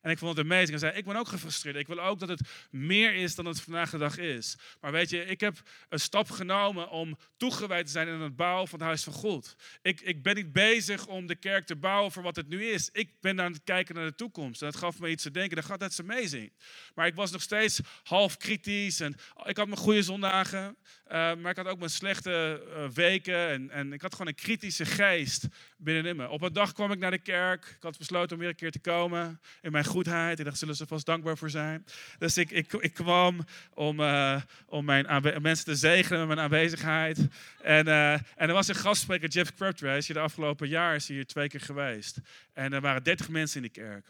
[0.01, 0.71] En ik vond het amazing.
[0.71, 1.77] Hij zei, ik ben ook gefrustreerd.
[1.77, 2.41] Ik wil ook dat het
[2.71, 4.57] meer is dan het vandaag de dag is.
[4.81, 8.69] Maar weet je, ik heb een stap genomen om toegewijd te zijn in het bouwen
[8.69, 9.57] van het huis van God.
[9.83, 12.89] Ik, ik ben niet bezig om de kerk te bouwen voor wat het nu is.
[12.93, 14.63] Ik ben aan het kijken naar de toekomst.
[14.63, 15.57] En dat gaf me iets te denken.
[15.57, 16.53] Dat that's amazing.
[16.95, 19.01] Maar ik was nog steeds half kritisch.
[19.01, 19.15] En
[19.45, 20.77] ik had mijn goede zondagen.
[21.13, 23.49] Uh, maar ik had ook mijn slechte uh, weken.
[23.49, 25.47] En, en ik had gewoon een kritische geest
[25.77, 26.29] binnenin me.
[26.29, 27.65] Op een dag kwam ik naar de kerk.
[27.77, 29.41] Ik had besloten om weer een keer te komen.
[29.63, 30.39] In mijn goedheid.
[30.39, 31.85] Ik dacht, zullen ze vast dankbaar voor zijn.
[32.19, 33.45] Dus ik, ik, ik kwam
[33.75, 35.07] om, uh, om mijn
[35.43, 37.19] mensen te zegenen met mijn aanwezigheid.
[37.63, 40.01] En, en er was een gastspreker, Jeff Crabtree.
[40.01, 42.19] De afgelopen jaar is hier twee keer geweest.
[42.53, 44.07] En er waren 30 mensen in die kerk.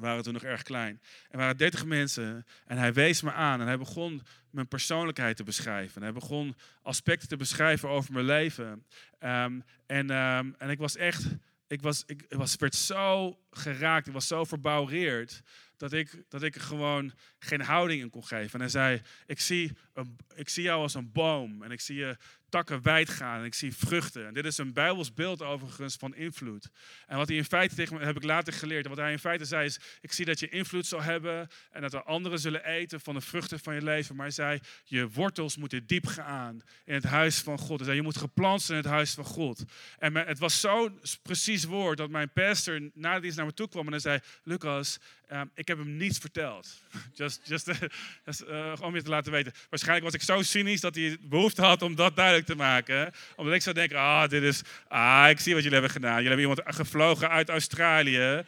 [0.00, 1.00] Waren toen nog erg klein.
[1.30, 5.44] Er waren 30 mensen en hij wees me aan en hij begon mijn persoonlijkheid te
[5.44, 6.02] beschrijven.
[6.02, 8.84] Hij begon aspecten te beschrijven over mijn leven.
[9.20, 11.26] Um, en, um, en ik was echt,
[11.66, 15.42] ik, was, ik was, werd zo geraakt, ik was zo verbouwereerd
[15.76, 18.52] dat ik, dat ik er gewoon geen houding in kon geven.
[18.52, 21.96] En hij zei, ik zie, een, ik zie jou als een boom en ik zie
[21.96, 22.16] je
[22.48, 24.26] takken wijd gaan en ik zie vruchten.
[24.26, 26.68] En dit is een Bijbels beeld overigens van invloed.
[27.06, 28.86] En wat hij in feite tegen me heb ik later geleerd.
[28.86, 31.94] Wat hij in feite zei is: Ik zie dat je invloed zal hebben en dat
[31.94, 34.16] er anderen zullen eten van de vruchten van je leven.
[34.16, 37.76] Maar hij zei: Je wortels moeten diep gaan in het huis van God.
[37.76, 39.64] Hij zei: Je moet geplant zijn in het huis van God.
[39.98, 43.84] En het was zo'n precies woord dat mijn pastor na dienst naar me toe kwam
[43.86, 44.98] en hij zei: Lucas,
[45.32, 46.82] um, ik heb hem niets verteld.
[47.14, 47.68] just, just,
[48.48, 49.52] uh, om je te laten weten.
[49.70, 53.12] Waarschijnlijk was ik zo cynisch dat hij behoefte had om dat te maken.
[53.36, 56.22] Omdat ik zou denken, ah, dit is, ah, ik zie wat jullie hebben gedaan.
[56.22, 58.44] Jullie hebben iemand gevlogen uit Australië.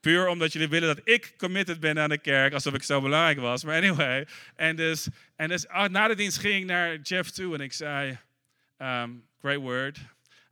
[0.00, 3.38] Puur omdat jullie willen dat ik committed ben aan de kerk, alsof ik zo belangrijk
[3.38, 3.64] was.
[3.64, 4.26] Maar anyway.
[4.56, 7.72] En dus, en dus ah, na de dienst ging ik naar Jeff toe en ik
[7.72, 8.18] zei,
[8.78, 9.98] um, great word.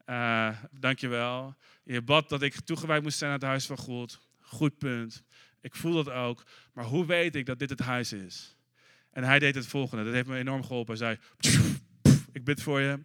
[0.07, 1.57] Uh, dankjewel.
[1.83, 4.21] Je bad dat ik toegewijd moest zijn aan het huis van God.
[4.41, 5.23] Goed punt.
[5.61, 6.45] Ik voel dat ook.
[6.73, 8.57] Maar hoe weet ik dat dit het huis is?
[9.13, 10.05] En hij deed het volgende.
[10.05, 10.99] Dat heeft me enorm geholpen.
[10.99, 11.59] Hij zei,
[12.37, 12.99] ik bid voor je.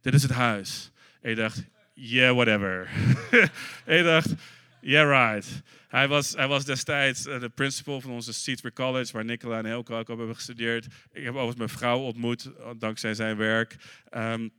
[0.00, 0.90] Dit is het huis.
[1.20, 1.64] En je dacht,
[1.94, 2.88] yeah, whatever.
[3.84, 4.34] en je dacht,
[4.80, 5.62] yeah, right.
[5.88, 9.64] Hij was, hij was destijds eh, de principal van onze Seatsburg College, waar Nicola en
[9.64, 10.84] Helco ook op hebben gestudeerd.
[11.12, 13.76] Ik heb overigens mijn vrouw ontmoet, eh, dankzij zijn werk.
[14.16, 14.52] Um,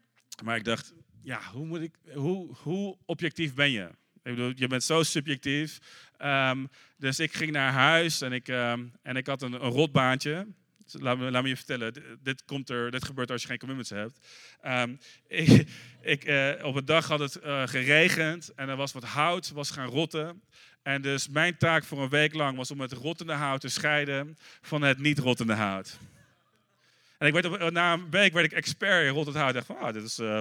[0.43, 3.89] maar ik dacht, ja, hoe, moet ik, hoe, hoe objectief ben je?
[4.55, 5.79] Je bent zo subjectief.
[6.19, 10.47] Um, dus ik ging naar huis en ik, um, en ik had een, een rotbaantje.
[10.99, 14.19] Laat me, je vertellen, dit, komt er, dit gebeurt als je geen commitments hebt.
[14.65, 15.67] Um, ik,
[16.01, 19.71] ik, uh, op een dag had het uh, geregend en er was wat hout, was
[19.71, 20.41] gaan rotten.
[20.83, 24.37] En dus mijn taak voor een week lang was om het rottende hout te scheiden
[24.61, 25.99] van het niet rottende hout.
[27.17, 29.49] En ik werd na een week werd ik expert in rottend hout.
[29.49, 30.19] Ik dacht van, oh, dit is...
[30.19, 30.39] Uh,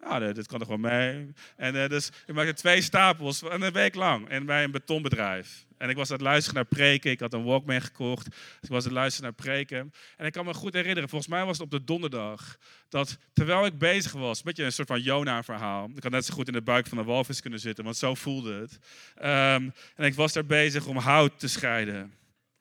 [0.00, 1.32] ah, dit kan toch wel mee.
[1.56, 5.65] En dus ik maakte twee stapels een week lang en bij een betonbedrijf.
[5.78, 7.10] En ik was aan het luisteren naar preken.
[7.10, 8.26] Ik had een Walkman gekocht.
[8.26, 9.92] Ik was aan het luisteren naar preken.
[10.16, 12.56] En ik kan me goed herinneren, volgens mij was het op de donderdag,
[12.88, 15.90] dat terwijl ik bezig was, een beetje een soort van Jona-verhaal.
[15.94, 18.14] Ik had net zo goed in de buik van een walvis kunnen zitten, want zo
[18.14, 18.78] voelde het.
[19.16, 22.12] Um, en ik was daar bezig om hout te scheiden.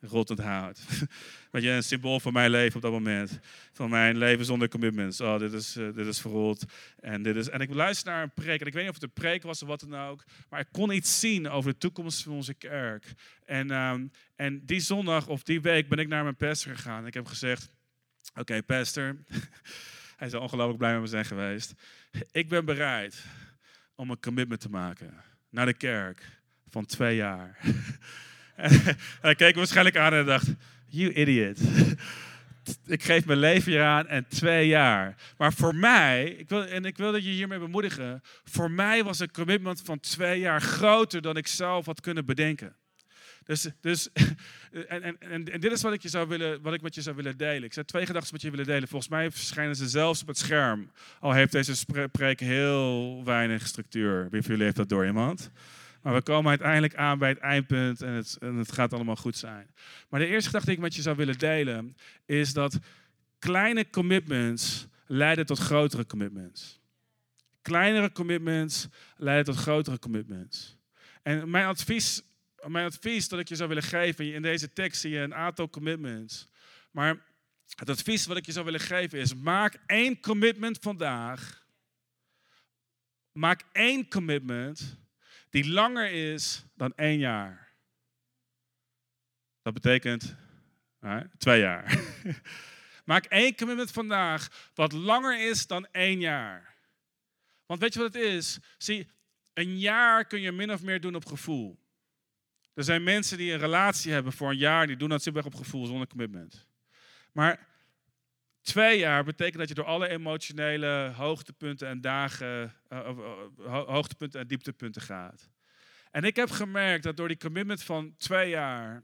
[0.07, 0.79] Rottend hout.
[1.51, 3.39] Weet je, een symbool van mijn leven op dat moment.
[3.71, 5.21] Van mijn leven zonder commitments.
[5.21, 6.65] Oh, dit is, uh, dit is verrot.
[6.99, 8.61] En, dit is, en ik luister naar een preek.
[8.61, 10.23] En ik weet niet of het een preek was of wat dan ook.
[10.49, 13.13] Maar ik kon iets zien over de toekomst van onze kerk.
[13.45, 17.07] En, um, en die zondag of die week ben ik naar mijn pastor gegaan.
[17.07, 17.69] Ik heb gezegd,
[18.35, 19.17] oké pastor.
[20.17, 21.73] Hij zou ongelooflijk blij met me zijn geweest.
[22.31, 23.25] Ik ben bereid
[23.95, 26.21] om een commitment te maken naar de kerk
[26.69, 27.57] van twee jaar.
[29.21, 30.47] hij keek waarschijnlijk aan en dacht,
[30.87, 31.59] you idiot.
[32.85, 35.15] ik geef mijn leven hier aan en twee jaar.
[35.37, 39.19] Maar voor mij, ik wil, en ik wil dat je hiermee bemoedigen, voor mij was
[39.19, 42.75] een commitment van twee jaar groter dan ik zelf had kunnen bedenken.
[43.45, 44.09] Dus, dus
[44.87, 47.15] en, en, en, dit is wat ik, je zou willen, wat ik met je zou
[47.15, 47.63] willen delen.
[47.63, 48.87] Ik zou twee gedachten met je willen delen.
[48.87, 50.91] Volgens mij verschijnen ze zelfs op het scherm.
[51.19, 54.27] Al heeft deze preek heel weinig structuur.
[54.29, 55.51] Wie van jullie heeft dat door iemand?
[56.05, 59.37] Maar we komen uiteindelijk aan bij het eindpunt en het, en het gaat allemaal goed
[59.37, 59.73] zijn.
[60.09, 62.79] Maar de eerste gedachte die ik met je zou willen delen is dat
[63.39, 66.79] kleine commitments leiden tot grotere commitments.
[67.61, 70.77] Kleinere commitments leiden tot grotere commitments.
[71.23, 72.23] En mijn advies
[72.67, 75.69] mijn advies dat ik je zou willen geven, in deze tekst zie je een aantal
[75.69, 76.47] commitments.
[76.91, 77.25] Maar
[77.75, 81.67] het advies wat ik je zou willen geven is, maak één commitment vandaag.
[83.31, 85.03] Maak één commitment
[85.55, 87.73] die langer is dan één jaar.
[89.61, 90.35] Dat betekent
[91.37, 91.99] twee jaar.
[93.05, 96.75] Maak één commitment vandaag wat langer is dan één jaar.
[97.65, 98.59] Want weet je wat het is?
[98.77, 99.09] Zie,
[99.53, 101.79] een jaar kun je min of meer doen op gevoel.
[102.73, 105.59] Er zijn mensen die een relatie hebben voor een jaar, die doen dat simpelweg op
[105.59, 106.67] gevoel zonder commitment.
[107.31, 107.67] Maar
[108.65, 113.09] twee jaar betekent dat je door alle emotionele hoogtepunten en dagen, uh,
[113.65, 115.49] hoogtepunten en dieptepunten gaat.
[116.11, 119.03] En ik heb gemerkt dat door die commitment van twee jaar,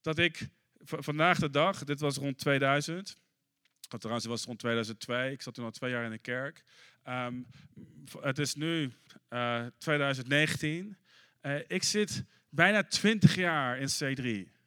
[0.00, 0.48] dat ik
[0.84, 3.16] vandaag de dag, dit was rond 2000,
[3.98, 6.64] trouwens was rond 2002, ik zat toen al twee jaar in de kerk.
[7.08, 7.46] Um,
[8.20, 8.92] het is nu
[9.30, 10.96] uh, 2019.
[11.42, 14.59] Uh, ik zit bijna 20 jaar in C3.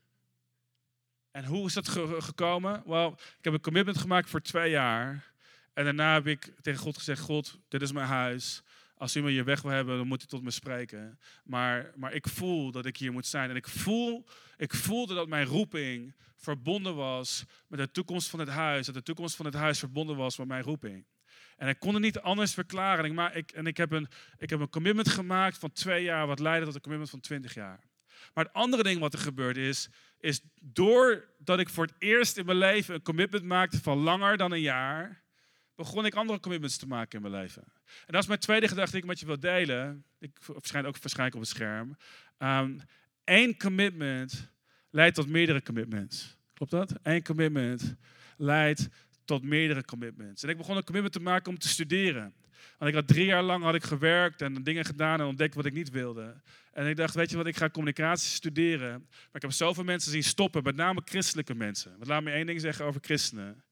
[1.34, 1.88] En hoe is dat
[2.20, 2.84] gekomen?
[2.86, 5.34] Wel, ik heb een commitment gemaakt voor twee jaar.
[5.74, 8.62] En daarna heb ik tegen God gezegd: God, dit is mijn huis.
[8.98, 11.20] Als me hier weg wil hebben, dan moet u tot me spreken.
[11.44, 13.50] Maar, maar ik voel dat ik hier moet zijn.
[13.50, 14.26] En ik, voel,
[14.58, 18.86] ik voelde dat mijn roeping verbonden was met de toekomst van het huis.
[18.86, 21.06] Dat de toekomst van het huis verbonden was met mijn roeping.
[21.58, 23.04] En ik kon het niet anders verklaren.
[23.04, 26.04] En, ik, maar ik, en ik, heb een, ik heb een commitment gemaakt van twee
[26.04, 27.80] jaar, wat leidde tot een commitment van twintig jaar.
[28.34, 29.90] Maar het andere ding wat er gebeurde is,
[30.24, 34.52] is doordat ik voor het eerst in mijn leven een commitment maakte van langer dan
[34.52, 35.24] een jaar,
[35.76, 37.64] begon ik andere commitments te maken in mijn leven.
[37.86, 40.06] En dat is mijn tweede gedachte die ik met je wil delen.
[40.20, 41.98] Ik verschijn ook waarschijnlijk op het scherm.
[42.38, 42.88] Eén
[43.24, 44.52] ehm, commitment
[44.90, 46.38] leidt tot meerdere commitments.
[46.54, 46.94] Klopt dat?
[47.02, 47.96] Eén commitment
[48.38, 48.90] leidt
[49.26, 50.44] tot meerdere commitments.
[50.44, 52.34] En ik begon een commitment te maken om te studeren.
[52.78, 55.66] Want ik had drie jaar lang had ik gewerkt en dingen gedaan en ontdekt wat
[55.66, 56.42] ik niet wilde.
[56.74, 58.92] En ik dacht, weet je wat, ik ga communicatie studeren.
[59.10, 61.92] Maar ik heb zoveel mensen zien stoppen, met name christelijke mensen.
[61.92, 63.64] Want laat me één ding zeggen over christenen.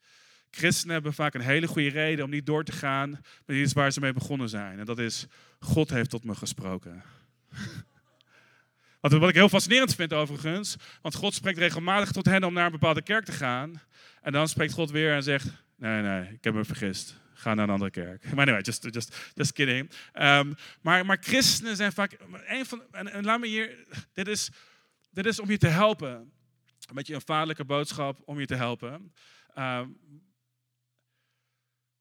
[0.51, 3.09] Christenen hebben vaak een hele goede reden om niet door te gaan
[3.45, 4.79] met iets waar ze mee begonnen zijn.
[4.79, 5.25] En dat is,
[5.59, 7.03] God heeft tot me gesproken.
[9.01, 12.71] Wat, ik heel fascinerend vind overigens, want God spreekt regelmatig tot hen om naar een
[12.71, 13.81] bepaalde kerk te gaan.
[14.21, 17.19] En dan spreekt God weer en zegt, nee, nee, ik heb me vergist.
[17.41, 18.23] Ga naar een andere kerk.
[18.36, 19.91] Maar anyway, just, just, just kidding.
[20.13, 24.49] Um, maar, maar christenen zijn vaak, een van, en, laat me hier, dit is,
[25.10, 26.12] dit is om je te helpen.
[26.12, 29.13] Een beetje een vaderlijke boodschap om je te helpen.
[29.58, 29.99] Um,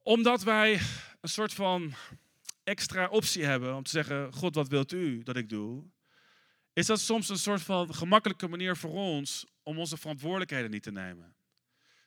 [0.03, 0.81] omdat wij
[1.21, 1.95] een soort van
[2.65, 5.85] extra optie hebben om te zeggen, God, wat wilt u dat ik doe?
[6.73, 10.93] is dat soms een soort van gemakkelijke manier voor ons om onze verantwoordelijkheden niet te
[10.93, 11.35] nemen.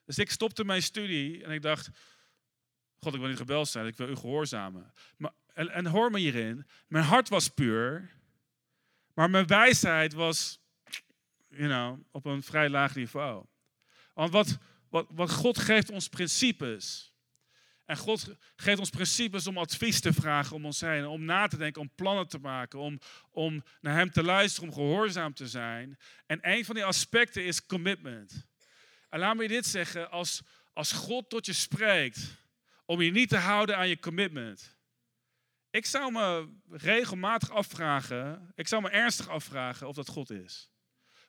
[0.05, 1.89] Dus ik stopte mijn studie en ik dacht,
[3.03, 4.93] God, ik wil niet gebeld zijn, ik wil u gehoorzamen.
[5.17, 8.09] Maar, en, hoor me hierin, mijn hart was puur,
[9.13, 10.59] maar mijn wijsheid was,
[11.47, 13.45] you know, op een vrij laag niveau.
[14.13, 14.57] Want wat,
[14.89, 17.13] wat, wat God geeft ons principes.
[17.85, 21.57] En God geeft ons principes om advies te vragen om ons heen, om na te
[21.57, 22.99] denken, om plannen te maken, om,
[23.31, 25.97] om naar Hem te luisteren, om gehoorzaam te zijn.
[26.25, 28.47] En een van die aspecten is commitment.
[29.09, 30.41] En laat me je dit zeggen, als,
[30.73, 32.42] als God tot je spreekt
[32.85, 34.77] om je niet te houden aan je commitment.
[35.69, 40.71] Ik zou me regelmatig afvragen, ik zou me ernstig afvragen of dat God is.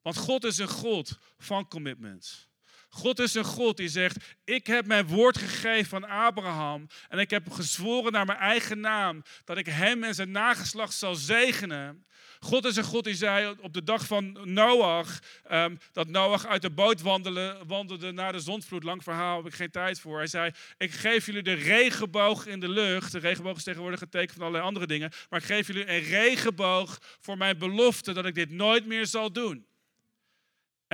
[0.02, 2.48] Want God is een God van commitments.
[2.94, 7.30] God is een God die zegt, ik heb mijn woord gegeven aan Abraham en ik
[7.30, 12.04] heb gezworen naar mijn eigen naam dat ik hem en zijn nageslacht zal zegenen.
[12.40, 15.18] God is een God die zei op de dag van Noach,
[15.52, 18.82] um, dat Noach uit de boot wandelde, wandelde naar de zondvloed.
[18.82, 20.16] Lang verhaal, heb ik geen tijd voor.
[20.16, 23.12] Hij zei, ik geef jullie de regenboog in de lucht.
[23.12, 25.12] De regenboog is tegenwoordig een teken van allerlei andere dingen.
[25.30, 29.32] Maar ik geef jullie een regenboog voor mijn belofte dat ik dit nooit meer zal
[29.32, 29.66] doen.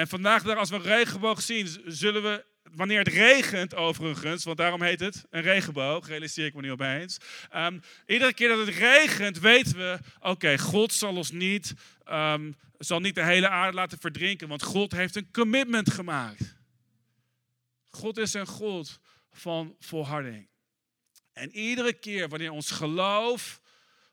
[0.01, 4.83] En vandaag, als we een regenboog zien, zullen we wanneer het regent overigens, want daarom
[4.83, 7.19] heet het een regenboog, realiseer ik me nu opeens.
[7.55, 11.75] Um, iedere keer dat het regent, weten we, oké, God zal ons niet,
[12.09, 16.57] um, zal niet de hele aarde laten verdrinken, want God heeft een commitment gemaakt.
[17.91, 18.99] God is een God
[19.33, 20.49] van volharding.
[21.33, 23.61] En iedere keer wanneer ons geloof,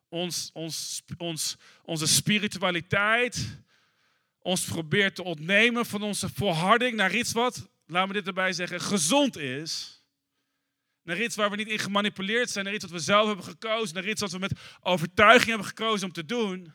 [0.09, 3.65] ons, ons, ons, onze spiritualiteit,
[4.47, 8.81] ons probeert te ontnemen van onze volharding naar iets wat laat me dit erbij zeggen,
[8.81, 10.01] gezond is.
[11.03, 13.95] Naar iets waar we niet in gemanipuleerd zijn, naar iets wat we zelf hebben gekozen,
[13.95, 16.73] naar iets wat we met overtuiging hebben gekozen om te doen.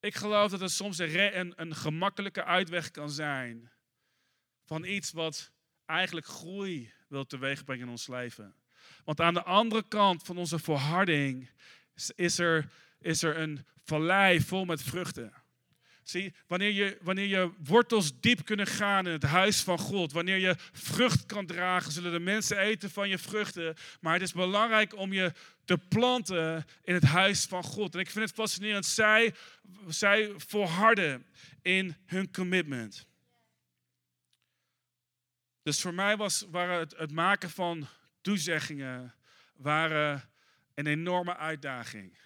[0.00, 3.70] Ik geloof dat het soms een, een, een gemakkelijke uitweg kan zijn
[4.64, 5.52] van iets wat
[5.86, 8.54] eigenlijk groei wil teweegbrengen in ons leven.
[9.04, 11.50] Want aan de andere kant van onze volharding
[12.14, 15.44] is er, is er een vallei vol met vruchten.
[16.08, 20.36] Zie, wanneer je, wanneer je wortels diep kunnen gaan in het huis van God, wanneer
[20.36, 23.74] je vrucht kan dragen, zullen de mensen eten van je vruchten.
[24.00, 25.32] Maar het is belangrijk om je
[25.64, 27.94] te planten in het huis van God.
[27.94, 29.34] En ik vind het fascinerend, zij,
[29.88, 31.26] zij volharden
[31.62, 33.06] in hun commitment.
[35.62, 37.88] Dus voor mij was, waren het, het maken van
[38.20, 39.14] toezeggingen
[39.56, 40.30] waren
[40.74, 42.18] een enorme uitdaging.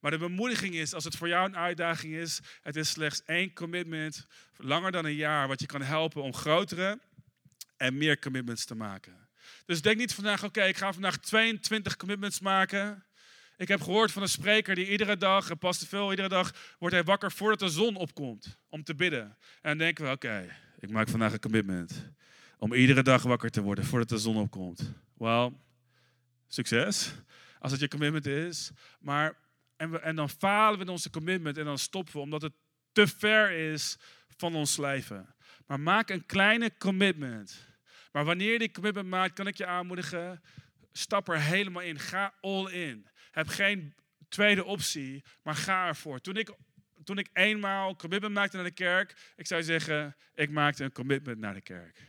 [0.00, 3.52] Maar de bemoediging is, als het voor jou een uitdaging is, het is slechts één
[3.52, 6.98] commitment, langer dan een jaar, wat je kan helpen om grotere
[7.76, 9.28] en meer commitments te maken.
[9.66, 13.04] Dus denk niet vandaag, oké, ik ga vandaag 22 commitments maken.
[13.56, 16.94] Ik heb gehoord van een spreker die iedere dag, en past veel, iedere dag wordt
[16.94, 19.22] hij wakker voordat de zon opkomt om te bidden.
[19.22, 22.10] En dan denken we, oké, ik maak vandaag een commitment
[22.58, 24.92] om iedere dag wakker te worden voordat de zon opkomt.
[25.14, 25.60] Wel,
[26.48, 27.12] succes
[27.58, 28.70] als het je commitment is.
[29.00, 29.36] Maar
[29.78, 32.52] en, en dan falen we in onze commitment en dan stoppen we omdat het
[32.92, 33.96] te ver is
[34.36, 35.34] van ons leven.
[35.66, 37.66] Maar maak een kleine commitment.
[38.12, 40.42] Maar wanneer je die commitment maakt, kan ik je aanmoedigen,
[40.92, 41.98] stap er helemaal in.
[41.98, 43.06] Ga all in.
[43.30, 43.94] Heb geen
[44.28, 46.20] tweede optie, maar ga ervoor.
[46.20, 46.54] Toen ik,
[47.04, 51.38] toen ik eenmaal commitment maakte naar de kerk, ik zou zeggen, ik maakte een commitment
[51.38, 52.06] naar de kerk.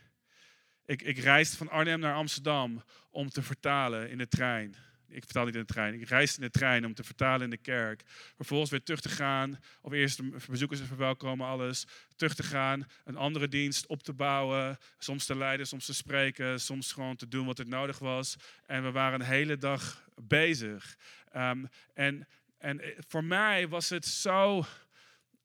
[0.86, 4.76] Ik, ik reisde van Arnhem naar Amsterdam om te vertalen in de trein
[5.10, 5.94] ik vertaal niet in de trein.
[5.94, 8.04] Ik reisde in de trein om te vertalen in de kerk.
[8.36, 9.60] Vervolgens weer terug te gaan.
[9.82, 11.86] Of eerst bezoekers verwelkomen, alles.
[12.16, 12.88] Terug te gaan.
[13.04, 14.78] Een andere dienst op te bouwen.
[14.98, 16.60] Soms te leiden, soms te spreken.
[16.60, 18.36] Soms gewoon te doen wat er nodig was.
[18.66, 20.98] En we waren een hele dag bezig.
[21.32, 24.66] Ehm, en, en voor mij was het, zo,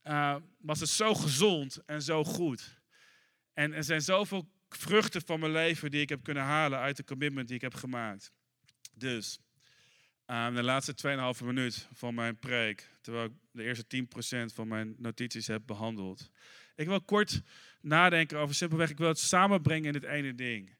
[0.04, 2.80] uh, was het zo gezond en zo goed.
[3.52, 7.04] En er zijn zoveel vruchten van mijn leven die ik heb kunnen halen uit de
[7.04, 8.32] commitment die ik heb gemaakt.
[8.94, 9.38] Dus
[10.26, 10.94] aan de laatste
[11.38, 14.06] 2,5 minuut van mijn preek, terwijl ik de eerste
[14.50, 16.30] 10% van mijn notities heb behandeld.
[16.74, 17.42] Ik wil kort
[17.80, 20.76] nadenken over simpelweg, ik wil het samenbrengen in dit ene ding.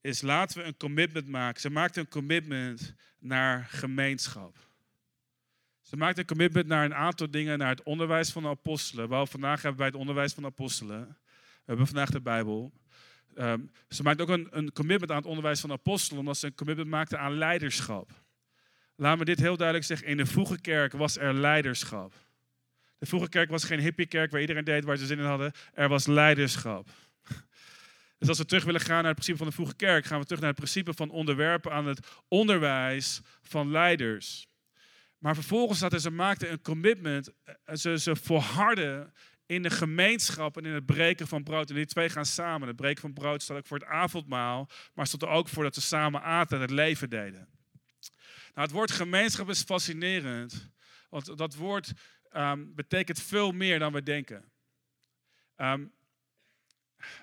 [0.00, 1.60] Is laten we een commitment maken.
[1.60, 4.56] Ze maakte een commitment naar gemeenschap.
[5.80, 9.08] Ze maakte een commitment naar een aantal dingen, naar het onderwijs van de apostelen.
[9.08, 11.18] Wel, vandaag hebben wij het onderwijs van apostelen.
[11.28, 12.72] We hebben vandaag de Bijbel.
[13.34, 16.54] Um, ze maakte ook een, een commitment aan het onderwijs van apostelen, omdat ze een
[16.54, 18.25] commitment maakte aan leiderschap.
[18.96, 20.06] Laat me dit heel duidelijk zeggen.
[20.06, 22.12] In de vroege kerk was er leiderschap.
[22.98, 25.52] De vroege kerk was geen hippiekerk waar iedereen deed waar ze zin in hadden.
[25.74, 26.88] Er was leiderschap.
[28.18, 30.24] Dus als we terug willen gaan naar het principe van de vroege kerk, gaan we
[30.24, 34.46] terug naar het principe van onderwerpen aan het onderwijs van leiders.
[35.18, 39.12] Maar vervolgens dat ze maakten een commitment, eh, ze, ze volharden
[39.46, 41.68] in de gemeenschap en in het breken van brood.
[41.70, 42.68] En die twee gaan samen.
[42.68, 45.74] Het breken van brood staat ook voor het avondmaal, maar stond er ook voor dat
[45.74, 47.48] ze samen aten en het leven deden.
[48.56, 50.70] Nou, het woord gemeenschap is fascinerend.
[51.10, 51.92] Want dat woord
[52.30, 54.52] ehm, betekent veel meer dan we denken.
[55.56, 55.86] Ehm,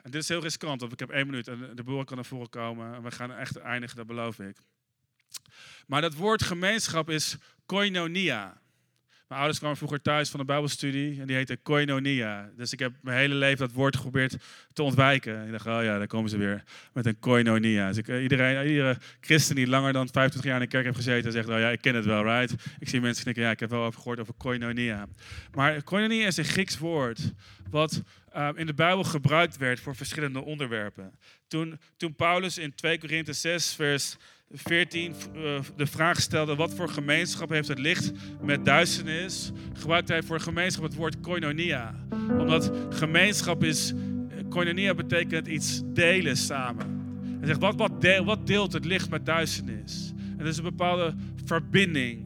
[0.03, 2.25] en dit is heel riskant, want ik heb één minuut en de boer kan naar
[2.25, 2.95] voren komen.
[2.95, 4.57] En we gaan echt eindigen, dat beloof ik.
[5.87, 8.61] Maar dat woord gemeenschap is koinonia.
[9.27, 12.49] Mijn ouders kwamen vroeger thuis van een bijbelstudie en die heette koinonia.
[12.57, 14.35] Dus ik heb mijn hele leven dat woord geprobeerd
[14.73, 15.45] te ontwijken.
[15.45, 16.63] Ik dacht, oh ja, daar komen ze weer
[16.93, 17.87] met een koinonia.
[17.87, 20.95] Dus ik, eh, iedereen, iedere christen die langer dan 25 jaar in de kerk heeft
[20.95, 22.55] gezeten, zegt, oh ja, ik ken het wel, right?
[22.79, 25.07] Ik zie mensen denken, ja, ik heb wel over gehoord over koinonia.
[25.53, 27.33] Maar koinonia is een Grieks woord
[27.69, 28.01] wat
[28.35, 31.19] uh, in de Bijbel gebruikt werd voor verschillende onderwerpen.
[31.47, 34.17] Toen, toen Paulus in 2 Korinthe 6, vers
[34.53, 39.51] 14 uh, de vraag stelde: wat voor gemeenschap heeft het licht met duisternis?
[39.73, 41.95] Gebruikte hij voor gemeenschap het woord koinonia.
[42.37, 43.93] Omdat gemeenschap is,
[44.49, 47.01] koinonia betekent iets delen samen.
[47.37, 50.13] Hij zegt: wat, wat, deel, wat deelt het licht met duisternis?
[50.17, 51.13] En dat is een bepaalde
[51.45, 52.25] verbinding.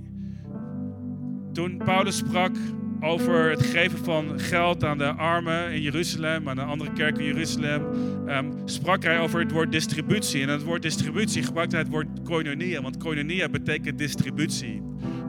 [1.53, 2.55] Toen Paulus sprak
[3.02, 7.26] over het geven van geld aan de armen in Jeruzalem, aan de andere kerk in
[7.26, 7.84] Jeruzalem,
[8.28, 10.41] um, sprak hij over het woord distributie.
[10.41, 14.82] En het woord distributie gebruikte hij het woord koinonia, want koinonia betekent distributie.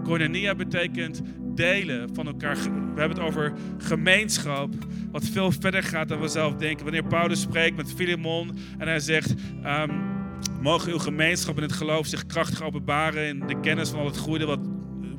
[0.05, 1.23] Koinonia betekent
[1.55, 2.57] delen van elkaar.
[2.95, 4.75] We hebben het over gemeenschap,
[5.13, 6.85] wat veel verder gaat dan we zelf denken.
[6.85, 9.35] Wanneer Paulus spreekt met Filemon en hij zegt...
[9.65, 10.17] Um,
[10.61, 14.19] mogen uw gemeenschap in het geloof zich krachtig openbaren in de kennis van al het
[14.19, 14.61] goede wat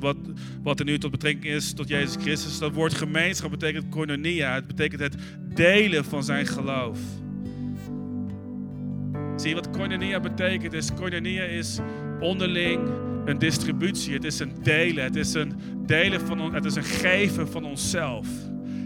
[0.00, 0.16] wat,
[0.62, 2.58] wat er nu tot betrekking is tot Jezus Christus.
[2.58, 4.54] Dat woord gemeenschap betekent koinonia.
[4.54, 5.16] Het betekent het
[5.54, 6.98] delen van zijn geloof.
[9.36, 10.72] Zie je wat koinonia betekent?
[10.72, 11.78] Is koinonia is
[12.20, 12.80] onderling
[13.24, 14.14] een distributie.
[14.14, 15.04] Het is een delen.
[15.04, 15.52] Het is een
[15.86, 18.28] delen van het is een geven van onszelf.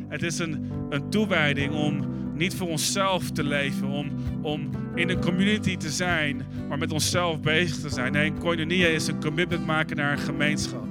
[0.08, 4.10] Het is een, een toewijding om niet voor onszelf te leven, om,
[4.42, 8.12] om in een community te zijn, maar met onszelf bezig te zijn.
[8.12, 10.86] Nee, koinonia is een commitment maken naar een gemeenschap.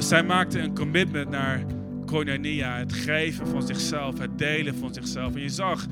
[0.00, 1.64] Dus zij maakte een commitment naar
[2.06, 5.34] koinonia, het geven van zichzelf, het delen van zichzelf.
[5.34, 5.86] En je zag,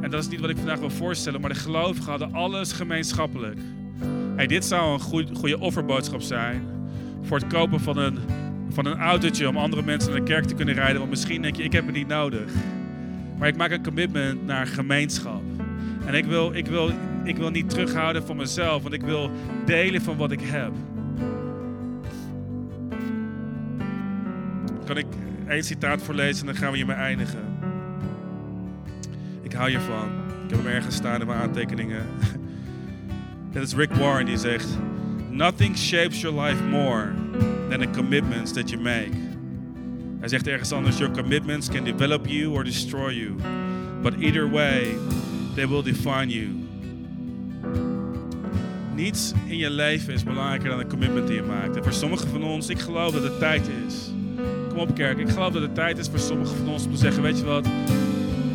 [0.00, 3.58] en dat is niet wat ik vandaag wil voorstellen, maar de gelovigen hadden alles gemeenschappelijk.
[4.36, 6.62] Hey, dit zou een goed, goede offerboodschap zijn
[7.22, 8.18] voor het kopen van een,
[8.68, 10.98] van een autootje om andere mensen naar de kerk te kunnen rijden.
[10.98, 12.52] Want misschien denk je, ik heb het niet nodig.
[13.38, 15.42] Maar ik maak een commitment naar gemeenschap.
[16.06, 16.90] En ik wil, ik wil,
[17.24, 19.30] ik wil niet terughouden van mezelf, want ik wil
[19.64, 20.72] delen van wat ik heb.
[24.88, 25.06] Kan ik
[25.48, 27.44] één citaat voorlezen en dan gaan we hiermee eindigen.
[29.42, 30.08] Ik hou hiervan.
[30.44, 32.06] Ik heb hem ergens staan in mijn aantekeningen.
[33.52, 34.78] Dat is Rick Warren die zegt:
[35.30, 37.12] Nothing shapes your life more
[37.68, 39.10] than the commitments that you make.
[40.18, 43.34] Hij zegt ergens anders: Your commitments can develop you or destroy you.
[44.02, 44.96] But either way,
[45.54, 46.48] they will define you.
[48.94, 51.76] Niets in je leven is belangrijker dan een commitment die je maakt.
[51.76, 54.07] En voor sommigen van ons, ik geloof dat het tijd is
[54.78, 55.18] op kerk.
[55.18, 57.44] Ik geloof dat het tijd is voor sommigen van ons om te zeggen, weet je
[57.44, 57.66] wat,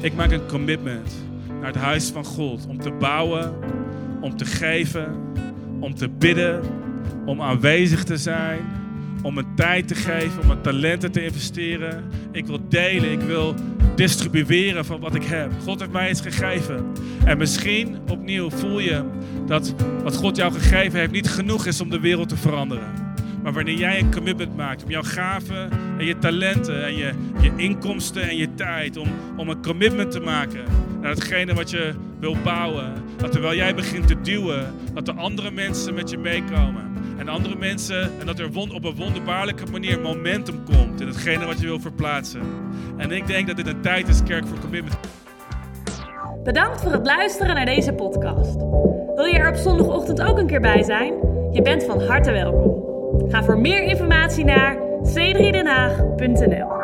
[0.02, 1.14] ik maak een commitment
[1.60, 2.66] naar het huis van God.
[2.68, 3.54] Om te bouwen,
[4.22, 5.16] om te geven,
[5.80, 6.62] om te bidden,
[7.26, 8.60] om aanwezig te zijn,
[9.22, 12.04] om mijn tijd te geven, om mijn talenten te investeren.
[12.32, 13.56] Ik wil delen, ik wil
[13.96, 15.52] distribueren van wat ik heb.
[15.64, 16.86] God heeft mij iets gegeven.
[17.26, 19.04] En misschien opnieuw voel je
[19.48, 23.03] dat wat God jou gegeven heeft niet genoeg is om de wereld te veranderen.
[23.44, 27.52] Maar wanneer jij een commitment maakt om jouw gaven en je talenten en je, je
[27.56, 30.64] inkomsten en je tijd, om, om een commitment te maken
[31.02, 32.94] naar hetgene wat je wil bouwen.
[33.18, 36.91] Dat terwijl jij begint te duwen, dat er andere mensen met je meekomen.
[37.18, 41.60] En andere mensen, en dat er op een wonderbaarlijke manier momentum komt in hetgene wat
[41.60, 42.41] je wil verplaatsen.
[42.98, 44.98] En ik denk dat dit een tijd is, kerk, voor commitment.
[46.44, 48.56] Bedankt voor het luisteren naar deze podcast.
[49.16, 51.14] Wil je er op zondagochtend ook een keer bij zijn?
[51.52, 52.83] Je bent van harte welkom.
[53.28, 56.83] Ga voor meer informatie naar c3denhaag.nl